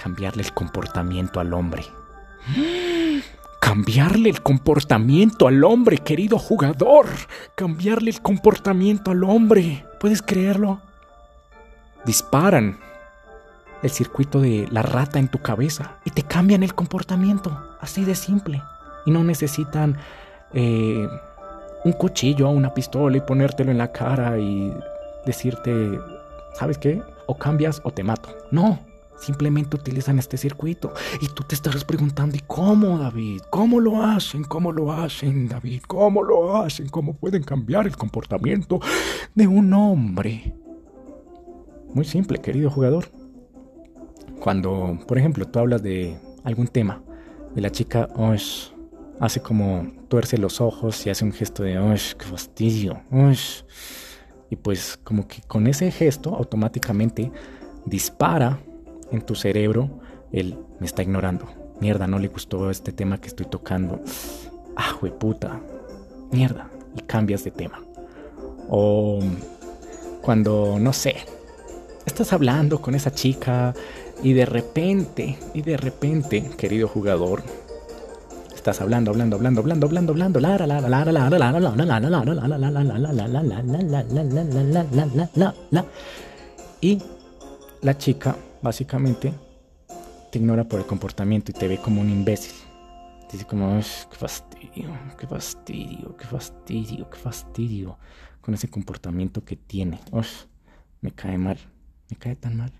cambiarle 0.00 0.42
el 0.42 0.52
comportamiento 0.52 1.40
al 1.40 1.52
hombre. 1.52 1.84
Cambiarle 3.60 4.30
el 4.30 4.42
comportamiento 4.42 5.46
al 5.46 5.62
hombre, 5.64 5.98
querido 5.98 6.38
jugador. 6.38 7.06
Cambiarle 7.54 8.10
el 8.10 8.20
comportamiento 8.20 9.10
al 9.10 9.22
hombre. 9.24 9.84
¿Puedes 10.00 10.22
creerlo? 10.22 10.80
Disparan 12.04 12.78
el 13.82 13.90
circuito 13.90 14.40
de 14.40 14.66
la 14.70 14.82
rata 14.82 15.18
en 15.18 15.28
tu 15.28 15.38
cabeza 15.38 15.96
y 16.04 16.10
te 16.10 16.22
cambian 16.22 16.62
el 16.62 16.74
comportamiento. 16.74 17.76
Así 17.80 18.04
de 18.04 18.14
simple. 18.14 18.62
Y 19.06 19.10
no 19.10 19.22
necesitan 19.22 19.98
eh, 20.52 21.06
un 21.84 21.92
cuchillo 21.92 22.48
o 22.48 22.52
una 22.52 22.74
pistola 22.74 23.16
y 23.16 23.20
ponértelo 23.20 23.70
en 23.70 23.78
la 23.78 23.92
cara 23.92 24.38
y 24.38 24.74
decirte, 25.26 25.98
¿sabes 26.54 26.78
qué? 26.78 27.02
O 27.26 27.36
cambias 27.36 27.80
o 27.84 27.90
te 27.90 28.02
mato. 28.02 28.30
No, 28.50 28.78
simplemente 29.20 29.76
utilizan 29.76 30.18
este 30.18 30.36
circuito. 30.36 30.92
Y 31.20 31.28
tú 31.28 31.44
te 31.44 31.54
estarás 31.54 31.84
preguntando, 31.84 32.36
¿y 32.36 32.40
cómo, 32.46 32.98
David? 32.98 33.42
¿Cómo 33.50 33.80
lo 33.80 34.02
hacen? 34.02 34.44
¿Cómo 34.44 34.72
lo 34.72 34.92
hacen, 34.92 35.48
David? 35.48 35.82
¿Cómo 35.86 36.22
lo 36.22 36.56
hacen? 36.56 36.88
¿Cómo 36.88 37.14
pueden 37.14 37.42
cambiar 37.42 37.86
el 37.86 37.96
comportamiento 37.96 38.80
de 39.34 39.46
un 39.46 39.72
hombre? 39.72 40.54
Muy 41.92 42.04
simple, 42.04 42.38
querido 42.38 42.70
jugador. 42.70 43.06
Cuando, 44.40 44.98
por 45.06 45.18
ejemplo, 45.18 45.46
tú 45.46 45.58
hablas 45.58 45.82
de 45.82 46.18
algún 46.44 46.68
tema 46.68 47.02
y 47.54 47.60
la 47.60 47.70
chica 47.70 48.08
hace 49.18 49.40
como 49.40 49.92
tuerce 50.08 50.38
los 50.38 50.60
ojos 50.60 51.06
y 51.06 51.10
hace 51.10 51.24
un 51.24 51.32
gesto 51.32 51.62
de 51.62 51.74
qué 52.18 52.24
fastidio! 52.24 53.02
Y 54.50 54.56
pues 54.56 54.98
como 55.02 55.26
que 55.26 55.42
con 55.42 55.66
ese 55.66 55.90
gesto 55.90 56.34
automáticamente 56.34 57.30
dispara 57.86 58.58
en 59.10 59.22
tu 59.22 59.34
cerebro 59.34 59.88
el 60.32 60.58
me 60.78 60.86
está 60.86 61.02
ignorando. 61.02 61.46
Mierda, 61.80 62.06
no 62.06 62.18
le 62.18 62.28
gustó 62.28 62.70
este 62.70 62.92
tema 62.92 63.20
que 63.20 63.28
estoy 63.28 63.46
tocando. 63.46 64.00
Ah, 64.76 64.98
puta. 65.18 65.60
Mierda. 66.30 66.68
Y 66.96 67.02
cambias 67.02 67.44
de 67.44 67.50
tema. 67.50 67.80
O 68.68 69.20
cuando, 70.20 70.78
no 70.78 70.92
sé, 70.92 71.16
estás 72.06 72.32
hablando 72.32 72.80
con 72.80 72.94
esa 72.94 73.12
chica 73.12 73.74
y 74.22 74.32
de 74.32 74.44
repente, 74.44 75.38
y 75.54 75.62
de 75.62 75.76
repente, 75.76 76.50
querido 76.56 76.88
jugador, 76.88 77.42
estás 78.60 78.80
hablando, 78.82 79.10
hablando, 79.10 79.36
hablando, 79.36 79.60
hablando, 79.60 79.86
hablando, 79.86 80.12
hablando, 80.12 80.40
la 80.40 80.58
la 80.58 80.66
la 80.66 80.80
la 80.80 80.88
la 80.88 81.04
la 81.04 81.30
la 81.30 81.38
la 81.38 81.52
la 81.52 81.60
la 81.60 81.72
la 81.72 82.22
la 84.92 85.28
la 85.34 85.54
la 85.70 85.84
y 86.82 87.02
la 87.80 87.96
chica 87.96 88.36
básicamente 88.62 89.32
te 90.30 90.38
ignora 90.38 90.64
por 90.64 90.78
el 90.78 90.86
comportamiento 90.86 91.50
y 91.50 91.54
te 91.54 91.68
ve 91.68 91.78
como 91.78 92.02
un 92.02 92.10
imbécil. 92.10 92.52
Dice 93.32 93.46
como, 93.46 93.80
qué 94.10 94.16
fastidio, 94.16 94.90
qué 95.18 95.26
fastidio, 95.26 96.16
qué 96.16 96.26
fastidio, 96.26 97.10
qué 97.10 97.16
fastidio 97.16 97.98
con 98.40 98.54
ese 98.54 98.68
comportamiento 98.68 99.42
que 99.44 99.56
tiene. 99.56 100.00
me 101.00 101.12
cae 101.12 101.38
mal, 101.38 101.58
me 102.10 102.16
cae 102.16 102.36
tan 102.36 102.56
mal, 102.56 102.72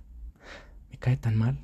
me 0.90 0.98
cae 0.98 1.16
tan 1.16 1.36
mal. 1.36 1.58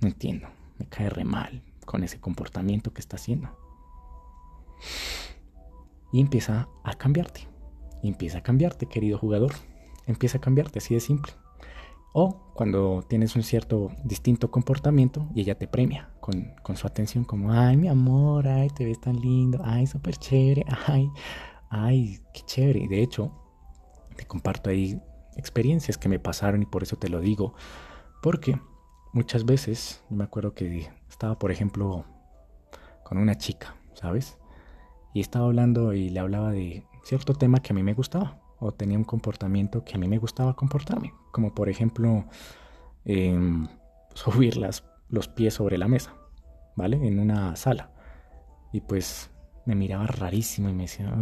No 0.00 0.08
entiendo, 0.08 0.48
me 0.84 0.90
cae 0.90 1.08
re 1.08 1.24
mal 1.24 1.62
con 1.86 2.02
ese 2.04 2.20
comportamiento 2.20 2.92
que 2.92 3.00
está 3.00 3.16
haciendo. 3.16 3.48
Y 6.12 6.20
empieza 6.20 6.68
a 6.82 6.94
cambiarte. 6.94 7.48
Empieza 8.02 8.38
a 8.38 8.42
cambiarte, 8.42 8.86
querido 8.86 9.18
jugador. 9.18 9.52
Empieza 10.06 10.38
a 10.38 10.40
cambiarte, 10.40 10.78
así 10.78 10.94
de 10.94 11.00
simple. 11.00 11.32
O 12.12 12.52
cuando 12.54 13.02
tienes 13.08 13.34
un 13.34 13.42
cierto 13.42 13.90
distinto 14.04 14.50
comportamiento 14.50 15.26
y 15.34 15.40
ella 15.40 15.58
te 15.58 15.66
premia 15.66 16.10
con, 16.20 16.54
su 16.76 16.86
atención 16.86 17.24
como, 17.24 17.52
ay, 17.52 17.76
mi 17.76 17.88
amor, 17.88 18.46
ay, 18.46 18.68
te 18.68 18.84
ves 18.84 19.00
tan 19.00 19.16
lindo, 19.16 19.60
ay, 19.64 19.86
súper 19.86 20.16
chévere, 20.16 20.64
ay, 20.86 21.10
ay, 21.70 22.20
qué 22.32 22.42
chévere. 22.42 22.86
De 22.88 23.02
hecho, 23.02 23.32
te 24.16 24.26
comparto 24.26 24.70
ahí 24.70 25.00
experiencias 25.36 25.98
que 25.98 26.08
me 26.08 26.20
pasaron 26.20 26.62
y 26.62 26.66
por 26.66 26.82
eso 26.82 26.96
te 26.96 27.08
lo 27.08 27.20
digo. 27.20 27.54
Porque 28.22 28.60
muchas 29.14 29.46
veces, 29.46 30.04
me 30.10 30.24
acuerdo 30.24 30.52
que 30.52 30.90
estaba, 31.08 31.38
por 31.38 31.50
ejemplo, 31.50 32.04
con 33.02 33.16
una 33.16 33.36
chica, 33.36 33.74
¿sabes? 33.94 34.36
y 35.14 35.20
estaba 35.20 35.46
hablando 35.46 35.94
y 35.94 36.10
le 36.10 36.20
hablaba 36.20 36.50
de 36.50 36.84
cierto 37.04 37.34
tema 37.34 37.60
que 37.60 37.72
a 37.72 37.74
mí 37.74 37.82
me 37.82 37.94
gustaba 37.94 38.40
o 38.58 38.72
tenía 38.72 38.98
un 38.98 39.04
comportamiento 39.04 39.84
que 39.84 39.94
a 39.94 39.98
mí 39.98 40.08
me 40.08 40.18
gustaba 40.18 40.56
comportarme, 40.56 41.14
como 41.30 41.54
por 41.54 41.68
ejemplo 41.68 42.26
em, 43.04 43.68
subir 44.14 44.56
las, 44.56 44.84
los 45.08 45.28
pies 45.28 45.54
sobre 45.54 45.78
la 45.78 45.88
mesa, 45.88 46.14
¿vale? 46.76 46.96
En 47.06 47.20
una 47.20 47.56
sala. 47.56 47.92
Y 48.72 48.80
pues 48.80 49.30
me 49.66 49.76
miraba 49.76 50.06
rarísimo 50.06 50.68
y 50.68 50.74
me 50.74 50.82
decía, 50.82 51.14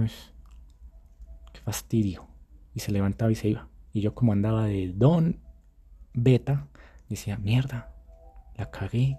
qué 1.53 1.61
fastidio. 1.61 2.27
Y 2.75 2.81
se 2.81 2.93
levantaba 2.93 3.31
y 3.31 3.35
se 3.35 3.49
iba. 3.49 3.69
Y 3.93 4.01
yo 4.01 4.15
como 4.15 4.33
andaba 4.33 4.65
de 4.65 4.93
don 4.95 5.41
beta, 6.15 6.69
decía, 7.13 7.37
mierda, 7.39 7.93
la 8.57 8.71
cagué, 8.71 9.19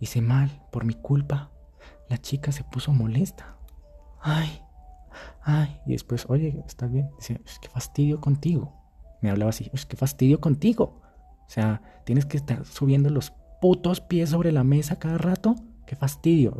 hice 0.00 0.20
mal 0.20 0.62
por 0.70 0.84
mi 0.84 0.94
culpa. 0.94 1.50
La 2.08 2.18
chica 2.18 2.52
se 2.52 2.64
puso 2.64 2.92
molesta. 2.92 3.56
Ay, 4.20 4.60
ay. 5.42 5.80
Y 5.86 5.92
después, 5.92 6.26
oye, 6.28 6.62
¿estás 6.66 6.90
bien? 6.90 7.10
Dice, 7.16 7.40
es 7.44 7.58
que 7.58 7.68
fastidio 7.68 8.20
contigo. 8.20 8.72
Me 9.20 9.30
hablaba 9.30 9.50
así, 9.50 9.70
es 9.72 9.86
que 9.86 9.96
fastidio 9.96 10.40
contigo. 10.40 11.00
O 11.46 11.50
sea, 11.50 11.82
tienes 12.04 12.26
que 12.26 12.36
estar 12.36 12.64
subiendo 12.64 13.10
los 13.10 13.32
putos 13.60 14.00
pies 14.00 14.30
sobre 14.30 14.52
la 14.52 14.64
mesa 14.64 14.98
cada 14.98 15.18
rato. 15.18 15.54
Qué 15.86 15.96
fastidio. 15.96 16.56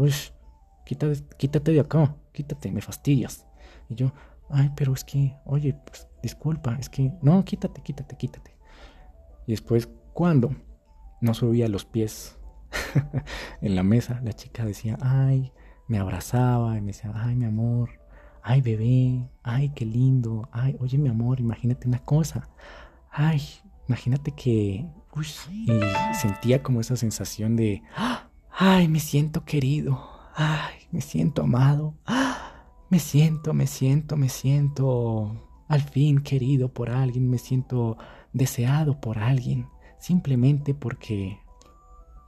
quítate, 0.87 1.23
quítate 1.37 1.73
de 1.73 1.80
acá, 1.80 2.16
quítate, 2.32 2.70
me 2.73 2.80
fastidias. 2.80 3.46
Y 3.88 3.94
yo, 3.94 4.12
ay, 4.49 4.70
pero 4.76 4.92
es 4.92 5.04
que, 5.04 5.37
oye, 5.44 5.75
pues 5.84 6.08
disculpa, 6.23 6.76
es 6.80 6.88
que, 6.88 7.12
no, 7.23 7.44
quítate, 7.44 7.82
quítate, 7.82 8.16
quítate. 8.16 8.56
Y 9.46 9.52
después, 9.52 9.88
cuando 10.14 10.54
no 11.21 11.35
subía 11.35 11.68
los 11.68 11.85
pies 11.85 12.38
en 13.61 13.75
la 13.75 13.83
mesa, 13.83 14.21
la 14.23 14.33
chica 14.33 14.64
decía, 14.64 14.97
ay, 15.02 15.52
me 15.88 15.99
abrazaba 15.99 16.78
y 16.78 16.80
me 16.80 16.88
decía, 16.88 17.12
ay, 17.14 17.35
mi 17.35 17.44
amor, 17.44 17.90
ay, 18.42 18.61
bebé, 18.61 19.28
ay, 19.42 19.71
qué 19.75 19.85
lindo, 19.85 20.49
ay, 20.52 20.76
oye, 20.80 20.99
mi 20.99 21.09
amor, 21.09 21.40
imagínate 21.40 21.88
una 21.88 21.99
cosa, 21.99 22.49
ay, 23.11 23.42
imagínate 23.88 24.33
que, 24.33 24.87
y 25.50 26.14
sentía 26.14 26.62
como 26.62 26.80
esa 26.80 26.97
sensación 26.97 27.56
de, 27.56 27.83
ay, 28.50 28.88
me 28.88 29.00
siento 29.00 29.44
querido, 29.44 30.09
ay, 30.35 30.75
me 30.92 31.00
siento 31.00 31.42
amado, 31.42 31.94
me 32.88 32.99
siento, 33.00 33.52
me 33.52 33.66
siento, 33.66 34.16
me 34.16 34.28
siento 34.28 35.50
al 35.68 35.80
fin 35.80 36.18
querido 36.21 36.73
por 36.73 36.90
alguien, 36.90 37.28
me 37.28 37.38
siento 37.38 37.97
deseado 38.33 39.00
por 39.00 39.18
alguien, 39.18 39.68
simplemente 40.04 40.75
porque 40.75 41.40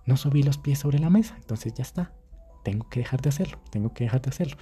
no 0.06 0.16
subí 0.16 0.42
los 0.42 0.56
pies 0.56 0.78
sobre 0.78 0.98
la 0.98 1.10
mesa, 1.10 1.34
entonces 1.36 1.74
ya 1.74 1.82
está, 1.82 2.14
tengo 2.64 2.88
que 2.88 3.00
dejar 3.00 3.20
de 3.20 3.28
hacerlo, 3.28 3.58
tengo 3.70 3.92
que 3.92 4.04
dejar 4.04 4.22
de 4.22 4.30
hacerlo. 4.30 4.56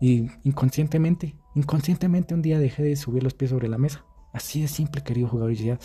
Y 0.00 0.28
inconscientemente, 0.42 1.36
inconscientemente 1.54 2.34
un 2.34 2.42
día 2.42 2.58
dejé 2.58 2.82
de 2.82 2.96
subir 2.96 3.22
los 3.22 3.34
pies 3.34 3.52
sobre 3.52 3.68
la 3.68 3.78
mesa. 3.78 4.04
Así 4.32 4.62
de 4.62 4.68
simple, 4.68 5.02
querido 5.02 5.28
jugador. 5.28 5.52
Y 5.52 5.56
decía, 5.56 5.78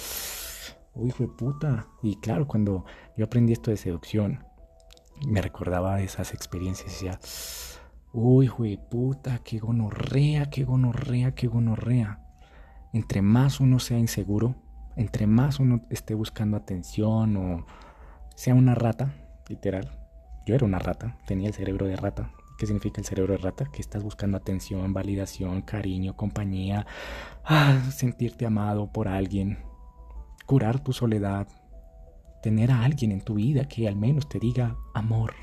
uy, 0.96 1.12
fue 1.12 1.28
puta. 1.34 1.88
Y 2.02 2.16
claro, 2.16 2.48
cuando 2.48 2.84
yo 3.16 3.26
aprendí 3.26 3.54
esto 3.54 3.70
de 3.72 3.78
seducción, 3.78 4.44
me 5.26 5.42
recordaba 5.42 6.02
esas 6.02 6.34
experiencias. 6.34 6.88
Y 6.90 7.06
decía, 7.06 7.20
uy, 8.12 8.48
fue 8.48 8.78
puta, 8.90 9.40
qué 9.44 9.60
gonorrea, 9.60 10.50
qué 10.50 10.64
gonorrea, 10.66 11.36
qué 11.36 11.48
gonorrea. 11.48 12.20
Entre 12.92 13.22
más 13.22 13.62
uno 13.62 13.80
sea 13.80 14.00
inseguro, 14.00 14.56
entre 14.96 15.28
más 15.28 15.60
uno 15.60 15.82
esté 15.90 16.14
buscando 16.14 16.58
atención 16.58 17.38
o 17.38 17.66
sea 18.36 18.56
una 18.56 18.76
rata, 18.76 19.14
literal. 19.50 19.92
Yo 20.46 20.56
era 20.56 20.66
una 20.66 20.80
rata, 20.80 21.18
tenía 21.28 21.48
el 21.48 21.54
cerebro 21.54 21.88
de 21.88 21.96
rata. 21.96 22.32
¿Qué 22.58 22.66
significa 22.66 23.02
el 23.02 23.06
cerebro 23.06 23.34
de 23.34 23.40
rata? 23.40 23.66
Que 23.72 23.82
estás 23.82 24.04
buscando 24.04 24.38
atención, 24.38 24.94
validación, 24.94 25.62
cariño, 25.62 26.16
compañía, 26.16 26.86
ah, 27.44 27.82
sentirte 27.92 28.46
amado 28.46 28.92
por 28.92 29.08
alguien, 29.08 29.60
curar 30.46 30.80
tu 30.80 30.94
soledad, 30.94 31.48
tener 32.42 32.72
a 32.72 32.84
alguien 32.84 33.12
en 33.12 33.22
tu 33.22 33.36
vida 33.36 33.66
que 33.66 33.88
al 33.88 33.96
menos 33.96 34.28
te 34.28 34.40
diga 34.40 34.76
amor. 34.94 35.34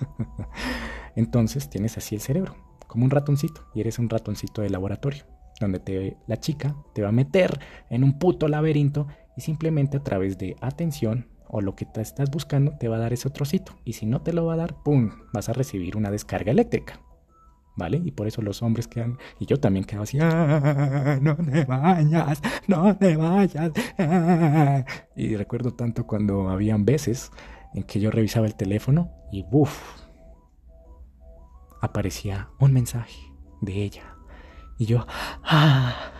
Entonces 1.16 1.68
tienes 1.70 1.96
así 1.96 2.14
el 2.14 2.20
cerebro, 2.20 2.56
como 2.86 3.04
un 3.04 3.10
ratoncito, 3.10 3.68
y 3.74 3.80
eres 3.80 3.98
un 3.98 4.08
ratoncito 4.08 4.62
de 4.62 4.70
laboratorio 4.70 5.37
donde 5.60 5.80
te, 5.80 6.16
la 6.26 6.38
chica 6.38 6.74
te 6.94 7.02
va 7.02 7.08
a 7.08 7.12
meter 7.12 7.58
en 7.90 8.04
un 8.04 8.18
puto 8.18 8.48
laberinto 8.48 9.06
y 9.36 9.40
simplemente 9.40 9.98
a 9.98 10.02
través 10.02 10.38
de 10.38 10.56
atención 10.60 11.26
o 11.48 11.60
lo 11.60 11.74
que 11.74 11.86
te 11.86 12.00
estás 12.00 12.30
buscando 12.30 12.76
te 12.78 12.88
va 12.88 12.96
a 12.96 13.00
dar 13.00 13.12
ese 13.12 13.30
trocito. 13.30 13.72
Y 13.84 13.94
si 13.94 14.06
no 14.06 14.20
te 14.20 14.32
lo 14.32 14.46
va 14.46 14.54
a 14.54 14.58
dar, 14.58 14.82
¡pum! 14.82 15.10
Vas 15.32 15.48
a 15.48 15.52
recibir 15.52 15.96
una 15.96 16.10
descarga 16.10 16.52
eléctrica. 16.52 17.00
¿Vale? 17.76 18.02
Y 18.04 18.10
por 18.10 18.26
eso 18.26 18.42
los 18.42 18.60
hombres 18.62 18.88
quedan, 18.88 19.18
y 19.38 19.46
yo 19.46 19.60
también 19.60 19.84
quedo 19.84 20.02
así, 20.02 20.18
ah, 20.20 21.18
no 21.22 21.36
te 21.36 21.64
vayas, 21.64 22.42
no 22.66 22.96
te 22.96 23.16
vayas. 23.16 23.70
Ah". 23.98 24.84
Y 25.14 25.36
recuerdo 25.36 25.72
tanto 25.74 26.04
cuando 26.04 26.48
habían 26.48 26.84
veces 26.84 27.30
en 27.74 27.84
que 27.84 28.00
yo 28.00 28.10
revisaba 28.10 28.46
el 28.46 28.56
teléfono 28.56 29.12
y 29.30 29.44
¡buf! 29.44 29.80
Aparecía 31.80 32.48
un 32.58 32.72
mensaje 32.72 33.20
de 33.60 33.84
ella 33.84 34.17
y 34.78 34.86
yo, 34.86 35.06
ah, 35.42 36.12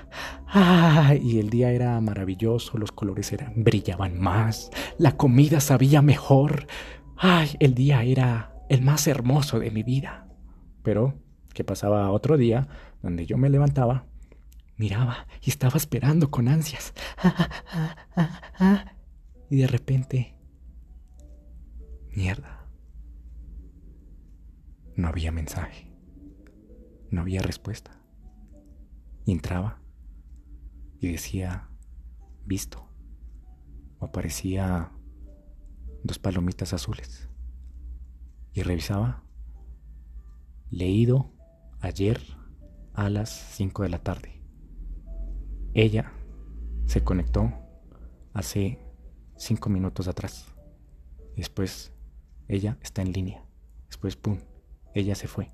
ah, 0.48 1.14
y 1.14 1.38
el 1.38 1.48
día 1.48 1.70
era 1.70 2.00
maravilloso, 2.00 2.76
los 2.76 2.92
colores 2.92 3.32
eran, 3.32 3.52
brillaban 3.56 4.18
más, 4.20 4.70
la 4.98 5.16
comida 5.16 5.60
sabía 5.60 6.02
mejor. 6.02 6.66
Ay, 7.16 7.56
el 7.60 7.74
día 7.74 8.02
era 8.02 8.52
el 8.68 8.82
más 8.82 9.06
hermoso 9.06 9.58
de 9.58 9.70
mi 9.70 9.82
vida. 9.82 10.28
Pero, 10.82 11.14
¿qué 11.54 11.64
pasaba 11.64 12.10
otro 12.10 12.36
día 12.36 12.68
donde 13.02 13.26
yo 13.26 13.38
me 13.38 13.48
levantaba, 13.48 14.06
miraba 14.76 15.26
y 15.42 15.50
estaba 15.50 15.76
esperando 15.76 16.30
con 16.30 16.48
ansias. 16.48 16.94
y 19.50 19.56
de 19.56 19.66
repente, 19.66 20.36
mierda. 22.14 22.66
No 24.96 25.08
había 25.08 25.30
mensaje. 25.30 25.92
No 27.10 27.20
había 27.20 27.40
respuesta. 27.40 27.97
Y 29.28 29.32
entraba 29.32 29.78
y 31.00 31.12
decía, 31.12 31.68
visto. 32.46 32.88
O 33.98 34.06
aparecía 34.06 34.90
dos 36.02 36.18
palomitas 36.18 36.72
azules. 36.72 37.28
Y 38.54 38.62
revisaba, 38.62 39.22
leído 40.70 41.30
ayer 41.80 42.22
a 42.94 43.10
las 43.10 43.28
5 43.28 43.82
de 43.82 43.88
la 43.90 43.98
tarde. 43.98 44.42
Ella 45.74 46.10
se 46.86 47.04
conectó 47.04 47.52
hace 48.32 48.78
5 49.36 49.68
minutos 49.68 50.08
atrás. 50.08 50.54
Después 51.36 51.92
ella 52.48 52.78
está 52.80 53.02
en 53.02 53.12
línea. 53.12 53.44
Después, 53.88 54.16
¡pum!, 54.16 54.38
ella 54.94 55.14
se 55.14 55.28
fue. 55.28 55.50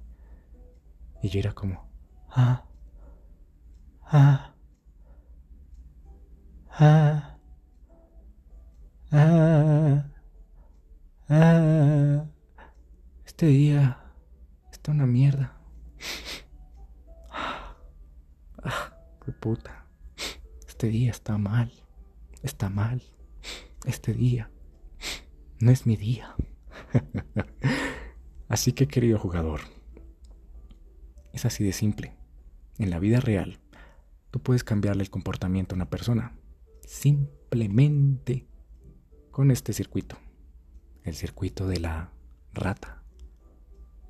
Y 1.25 1.29
yo 1.29 1.41
era 1.41 1.55
como, 1.55 1.91
ah, 2.29 2.69
Ah. 4.07 4.51
Este 13.25 13.47
día 13.47 13.99
está 14.71 14.93
una 14.93 15.07
mierda. 15.07 15.59
Ah, 17.31 18.97
qué 19.25 19.33
puta. 19.33 19.87
Este 20.67 20.89
día 20.89 21.11
está 21.11 21.37
mal. 21.37 21.73
Está 22.43 22.71
mal. 22.71 23.03
Este 23.85 24.15
día 24.15 24.51
no 25.61 25.71
es 25.71 25.87
mi 25.87 25.97
día. 25.97 26.35
así 28.49 28.73
que 28.73 28.87
querido 28.87 29.19
jugador, 29.19 29.61
es 31.33 31.45
así 31.45 31.65
de 31.65 31.73
simple. 31.73 32.17
En 32.79 32.91
la 32.91 32.99
vida 32.99 33.21
real, 33.21 33.61
Tú 34.35 34.41
puedes 34.41 34.65
cambiarle 34.65 35.05
el 35.05 35.11
comportamiento 35.11 35.75
a 35.75 35.77
una 35.77 35.89
persona 35.89 36.37
simplemente 36.85 38.49
con 39.31 39.53
este 39.53 39.73
circuito, 39.73 40.17
el 41.05 41.15
circuito 41.15 41.69
de 41.69 41.79
la 41.79 42.11
rata. 42.53 43.05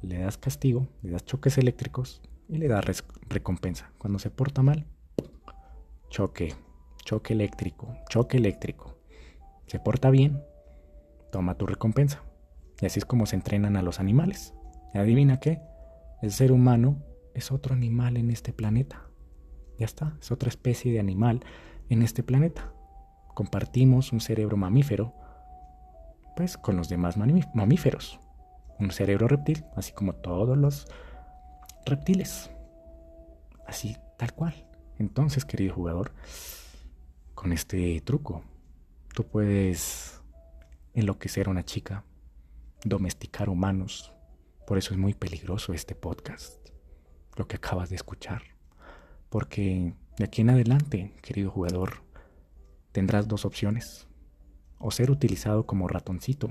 Le 0.00 0.20
das 0.20 0.38
castigo, 0.38 0.88
le 1.02 1.10
das 1.10 1.26
choques 1.26 1.58
eléctricos 1.58 2.22
y 2.48 2.56
le 2.56 2.68
das 2.68 3.04
recompensa. 3.28 3.92
Cuando 3.98 4.18
se 4.18 4.30
porta 4.30 4.62
mal, 4.62 4.86
choque, 6.08 6.54
choque 7.04 7.34
eléctrico, 7.34 7.94
choque 8.08 8.38
eléctrico. 8.38 8.98
Se 9.66 9.78
porta 9.78 10.08
bien, 10.08 10.42
toma 11.32 11.58
tu 11.58 11.66
recompensa. 11.66 12.22
Y 12.80 12.86
así 12.86 12.98
es 12.98 13.04
como 13.04 13.26
se 13.26 13.36
entrenan 13.36 13.76
a 13.76 13.82
los 13.82 14.00
animales. 14.00 14.54
¿Y 14.94 14.96
adivina 14.96 15.38
qué? 15.38 15.60
El 16.22 16.32
ser 16.32 16.50
humano 16.50 17.04
es 17.34 17.52
otro 17.52 17.74
animal 17.74 18.16
en 18.16 18.30
este 18.30 18.54
planeta. 18.54 19.10
Ya 19.78 19.86
está, 19.86 20.16
es 20.20 20.30
otra 20.30 20.48
especie 20.48 20.92
de 20.92 21.00
animal 21.00 21.44
en 21.88 22.02
este 22.02 22.22
planeta. 22.22 22.72
Compartimos 23.34 24.12
un 24.12 24.20
cerebro 24.20 24.56
mamífero, 24.56 25.14
pues 26.36 26.56
con 26.56 26.76
los 26.76 26.88
demás 26.88 27.16
mamíferos. 27.16 28.20
Un 28.78 28.90
cerebro 28.90 29.28
reptil, 29.28 29.64
así 29.76 29.92
como 29.92 30.14
todos 30.14 30.56
los 30.56 30.86
reptiles. 31.86 32.50
Así, 33.66 33.96
tal 34.18 34.32
cual. 34.32 34.66
Entonces, 34.98 35.44
querido 35.44 35.74
jugador, 35.74 36.12
con 37.34 37.52
este 37.52 38.00
truco, 38.00 38.42
tú 39.14 39.24
puedes 39.24 40.20
enloquecer 40.92 41.48
a 41.48 41.50
una 41.50 41.64
chica, 41.64 42.04
domesticar 42.84 43.48
humanos. 43.48 44.12
Por 44.66 44.78
eso 44.78 44.92
es 44.94 44.98
muy 44.98 45.14
peligroso 45.14 45.72
este 45.72 45.94
podcast, 45.94 46.68
lo 47.36 47.46
que 47.46 47.56
acabas 47.56 47.90
de 47.90 47.96
escuchar. 47.96 48.53
Porque 49.34 49.94
de 50.16 50.24
aquí 50.24 50.42
en 50.42 50.50
adelante, 50.50 51.12
querido 51.20 51.50
jugador, 51.50 52.04
tendrás 52.92 53.26
dos 53.26 53.44
opciones. 53.44 54.06
O 54.78 54.92
ser 54.92 55.10
utilizado 55.10 55.66
como 55.66 55.88
ratoncito 55.88 56.50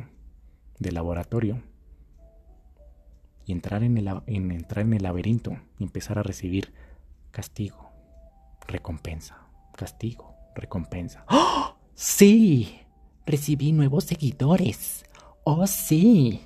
de 0.79 0.91
laboratorio 0.91 1.63
y 3.45 3.53
entrar 3.53 3.83
en 3.83 3.97
el, 3.97 4.09
en 4.25 4.51
entrar 4.51 4.85
en 4.85 4.95
el 4.95 5.03
laberinto 5.03 5.57
y 5.79 5.85
empezar 5.85 6.19
a 6.19 6.23
recibir 6.23 6.73
castigo, 7.31 7.89
recompensa, 8.67 9.47
castigo, 9.77 10.35
recompensa. 10.53 11.23
¡Oh! 11.29 11.77
Sí, 11.93 12.81
recibí 13.25 13.71
nuevos 13.71 14.03
seguidores. 14.03 15.05
Oh, 15.45 15.65
sí. 15.67 16.41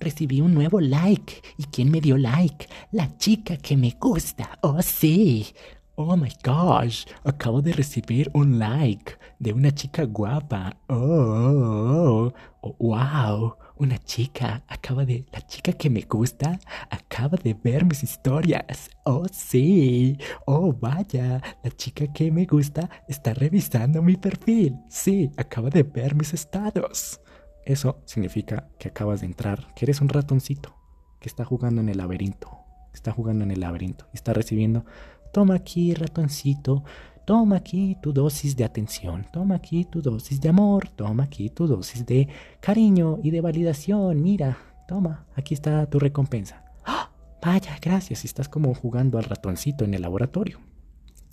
Recibí 0.00 0.40
un 0.40 0.54
nuevo 0.54 0.80
like. 0.80 1.42
¿Y 1.58 1.64
quién 1.64 1.90
me 1.90 2.00
dio 2.00 2.16
like? 2.16 2.66
La 2.92 3.18
chica 3.18 3.58
que 3.58 3.76
me 3.76 3.90
gusta. 4.00 4.58
Oh, 4.62 4.80
sí. 4.80 5.54
Oh 5.94 6.16
my 6.16 6.32
gosh, 6.42 7.04
acabo 7.22 7.60
de 7.60 7.72
recibir 7.74 8.30
un 8.32 8.58
like 8.58 9.12
de 9.38 9.52
una 9.52 9.70
chica 9.70 10.04
guapa. 10.04 10.74
Oh, 10.88 12.32
oh, 12.62 12.76
wow, 12.78 13.56
una 13.76 13.98
chica 13.98 14.64
acaba 14.68 15.04
de... 15.04 15.26
La 15.32 15.46
chica 15.46 15.74
que 15.74 15.90
me 15.90 16.00
gusta 16.00 16.58
acaba 16.88 17.36
de 17.36 17.52
ver 17.52 17.84
mis 17.84 18.02
historias. 18.02 18.88
Oh, 19.04 19.26
sí. 19.30 20.16
Oh, 20.46 20.72
vaya, 20.72 21.42
la 21.62 21.70
chica 21.72 22.10
que 22.10 22.32
me 22.32 22.46
gusta 22.46 22.88
está 23.06 23.34
revisando 23.34 24.00
mi 24.00 24.16
perfil. 24.16 24.78
Sí, 24.88 25.30
acaba 25.36 25.68
de 25.68 25.82
ver 25.82 26.14
mis 26.14 26.32
estados. 26.32 27.20
Eso 27.66 28.00
significa 28.06 28.66
que 28.78 28.88
acabas 28.88 29.20
de 29.20 29.26
entrar, 29.26 29.74
que 29.74 29.84
eres 29.84 30.00
un 30.00 30.08
ratoncito, 30.08 30.74
que 31.20 31.28
está 31.28 31.44
jugando 31.44 31.82
en 31.82 31.90
el 31.90 31.98
laberinto, 31.98 32.48
está 32.94 33.12
jugando 33.12 33.44
en 33.44 33.50
el 33.50 33.60
laberinto 33.60 34.06
y 34.12 34.16
está 34.16 34.32
recibiendo 34.32 34.86
Toma 35.32 35.54
aquí, 35.54 35.94
ratoncito, 35.94 36.84
toma 37.24 37.56
aquí 37.56 37.96
tu 38.02 38.12
dosis 38.12 38.56
de 38.56 38.64
atención, 38.64 39.26
toma 39.32 39.56
aquí 39.56 39.84
tu 39.84 40.02
dosis 40.02 40.40
de 40.40 40.50
amor, 40.50 40.88
toma 40.88 41.24
aquí 41.24 41.48
tu 41.50 41.66
dosis 41.66 42.04
de 42.06 42.28
cariño 42.60 43.18
y 43.22 43.30
de 43.30 43.40
validación. 43.40 44.22
Mira, 44.22 44.58
toma, 44.86 45.26
aquí 45.34 45.54
está 45.54 45.86
tu 45.86 45.98
recompensa. 45.98 46.64
¡Ah! 46.84 47.10
Vaya, 47.42 47.76
gracias. 47.80 48.24
Estás 48.24 48.48
como 48.48 48.72
jugando 48.74 49.18
al 49.18 49.24
ratoncito 49.24 49.84
en 49.84 49.94
el 49.94 50.02
laboratorio, 50.02 50.60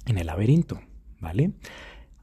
en 0.05 0.17
el 0.17 0.27
laberinto, 0.27 0.79
¿vale? 1.19 1.51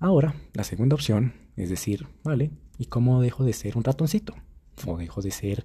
Ahora, 0.00 0.34
la 0.54 0.64
segunda 0.64 0.94
opción 0.94 1.34
es 1.56 1.70
decir, 1.70 2.06
¿vale? 2.22 2.50
¿Y 2.78 2.86
cómo 2.86 3.22
dejo 3.22 3.44
de 3.44 3.52
ser 3.52 3.76
un 3.76 3.84
ratoncito? 3.84 4.34
¿O 4.86 4.96
dejo 4.98 5.22
de 5.22 5.30
ser 5.30 5.64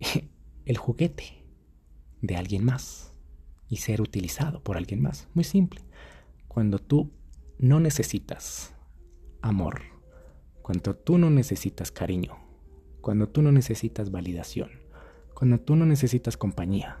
el 0.64 0.76
juguete 0.76 1.44
de 2.20 2.36
alguien 2.36 2.64
más? 2.64 3.11
Y 3.72 3.78
ser 3.78 4.02
utilizado 4.02 4.62
por 4.62 4.76
alguien 4.76 5.00
más. 5.00 5.28
Muy 5.32 5.44
simple. 5.44 5.80
Cuando 6.46 6.78
tú 6.78 7.10
no 7.58 7.80
necesitas 7.80 8.74
amor, 9.40 9.80
cuando 10.60 10.94
tú 10.94 11.16
no 11.16 11.30
necesitas 11.30 11.90
cariño, 11.90 12.36
cuando 13.00 13.30
tú 13.30 13.40
no 13.40 13.50
necesitas 13.50 14.10
validación, 14.10 14.68
cuando 15.32 15.58
tú 15.58 15.74
no 15.74 15.86
necesitas 15.86 16.36
compañía, 16.36 16.98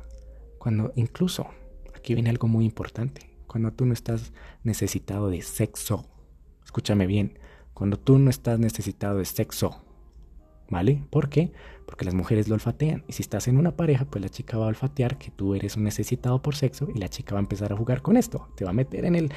cuando 0.56 0.94
incluso, 0.96 1.46
aquí 1.94 2.14
viene 2.14 2.30
algo 2.30 2.48
muy 2.48 2.64
importante, 2.64 3.36
cuando 3.46 3.74
tú 3.74 3.84
no 3.84 3.92
estás 3.92 4.32
necesitado 4.64 5.28
de 5.28 5.42
sexo, 5.42 6.06
escúchame 6.64 7.06
bien, 7.06 7.38
cuando 7.74 7.98
tú 7.98 8.18
no 8.18 8.30
estás 8.30 8.58
necesitado 8.58 9.18
de 9.18 9.26
sexo, 9.26 9.84
¿vale? 10.72 11.04
¿Por 11.10 11.28
qué? 11.28 11.52
Porque 11.86 12.06
las 12.06 12.14
mujeres 12.14 12.48
lo 12.48 12.54
olfatean. 12.54 13.04
Y 13.06 13.12
si 13.12 13.22
estás 13.22 13.46
en 13.46 13.58
una 13.58 13.76
pareja, 13.76 14.06
pues 14.06 14.22
la 14.22 14.30
chica 14.30 14.56
va 14.56 14.64
a 14.64 14.68
olfatear 14.68 15.18
que 15.18 15.30
tú 15.30 15.54
eres 15.54 15.76
un 15.76 15.84
necesitado 15.84 16.40
por 16.40 16.56
sexo 16.56 16.88
y 16.92 16.98
la 16.98 17.08
chica 17.08 17.34
va 17.34 17.40
a 17.40 17.42
empezar 17.42 17.72
a 17.72 17.76
jugar 17.76 18.00
con 18.00 18.16
esto. 18.16 18.48
Te 18.56 18.64
va 18.64 18.70
a 18.70 18.74
meter 18.74 19.04
en 19.04 19.14
el, 19.14 19.30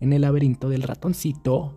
en 0.00 0.12
el 0.12 0.22
laberinto 0.22 0.68
del 0.68 0.84
ratoncito 0.84 1.76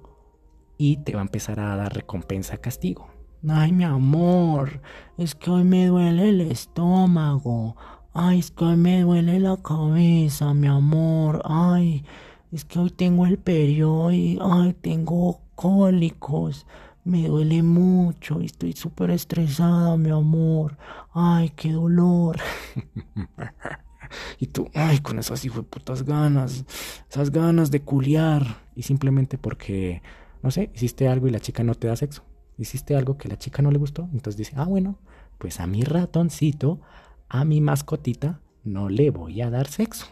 y 0.78 0.98
te 0.98 1.14
va 1.14 1.22
a 1.22 1.24
empezar 1.24 1.60
a 1.60 1.76
dar 1.76 1.94
recompensa 1.94 2.58
castigo. 2.58 3.10
Ay, 3.48 3.72
mi 3.72 3.84
amor, 3.84 4.82
es 5.18 5.34
que 5.34 5.50
hoy 5.50 5.64
me 5.64 5.88
duele 5.88 6.30
el 6.30 6.42
estómago. 6.42 7.76
Ay, 8.14 8.40
es 8.40 8.52
que 8.52 8.64
hoy 8.64 8.76
me 8.76 9.02
duele 9.02 9.40
la 9.40 9.58
cabeza, 9.58 10.54
mi 10.54 10.68
amor. 10.68 11.42
Ay, 11.46 12.06
es 12.52 12.64
que 12.64 12.78
hoy 12.78 12.92
tengo 12.92 13.26
el 13.26 13.40
periodo 13.40 14.12
y 14.12 14.38
ay, 14.40 14.74
tengo 14.80 15.40
cólicos. 15.56 16.68
Me 17.10 17.28
duele 17.28 17.64
mucho, 17.64 18.40
estoy 18.40 18.74
súper 18.74 19.10
estresada, 19.10 19.98
mi 19.98 20.12
amor. 20.12 20.78
Ay, 21.12 21.50
qué 21.56 21.72
dolor. 21.72 22.38
y 24.40 24.46
tú, 24.46 24.70
ay, 24.76 25.00
con 25.00 25.18
esas 25.18 25.44
putas 25.72 26.04
ganas, 26.04 26.66
esas 27.10 27.32
ganas 27.32 27.72
de 27.72 27.82
culiar. 27.82 28.46
Y 28.76 28.84
simplemente 28.84 29.40
porque, 29.40 30.04
no 30.44 30.52
sé, 30.52 30.70
hiciste 30.76 31.08
algo 31.08 31.28
y 31.28 31.32
la 31.32 31.40
chica 31.40 31.64
no 31.64 31.74
te 31.74 31.88
da 31.88 31.96
sexo. 31.96 32.22
Hiciste 32.60 32.96
algo 32.96 33.18
que 33.18 33.28
la 33.28 33.40
chica 33.40 33.64
no 33.64 33.72
le 33.72 33.80
gustó. 33.80 34.04
Entonces 34.14 34.38
dice, 34.38 34.54
ah, 34.58 34.66
bueno, 34.66 35.00
pues 35.40 35.60
a 35.60 35.66
mi 35.66 35.82
ratoncito, 35.82 36.80
a 37.28 37.44
mi 37.44 37.60
mascotita, 37.60 38.40
no 38.64 38.88
le 38.88 39.10
voy 39.10 39.42
a 39.42 39.50
dar 39.50 39.68
sexo. 39.68 40.06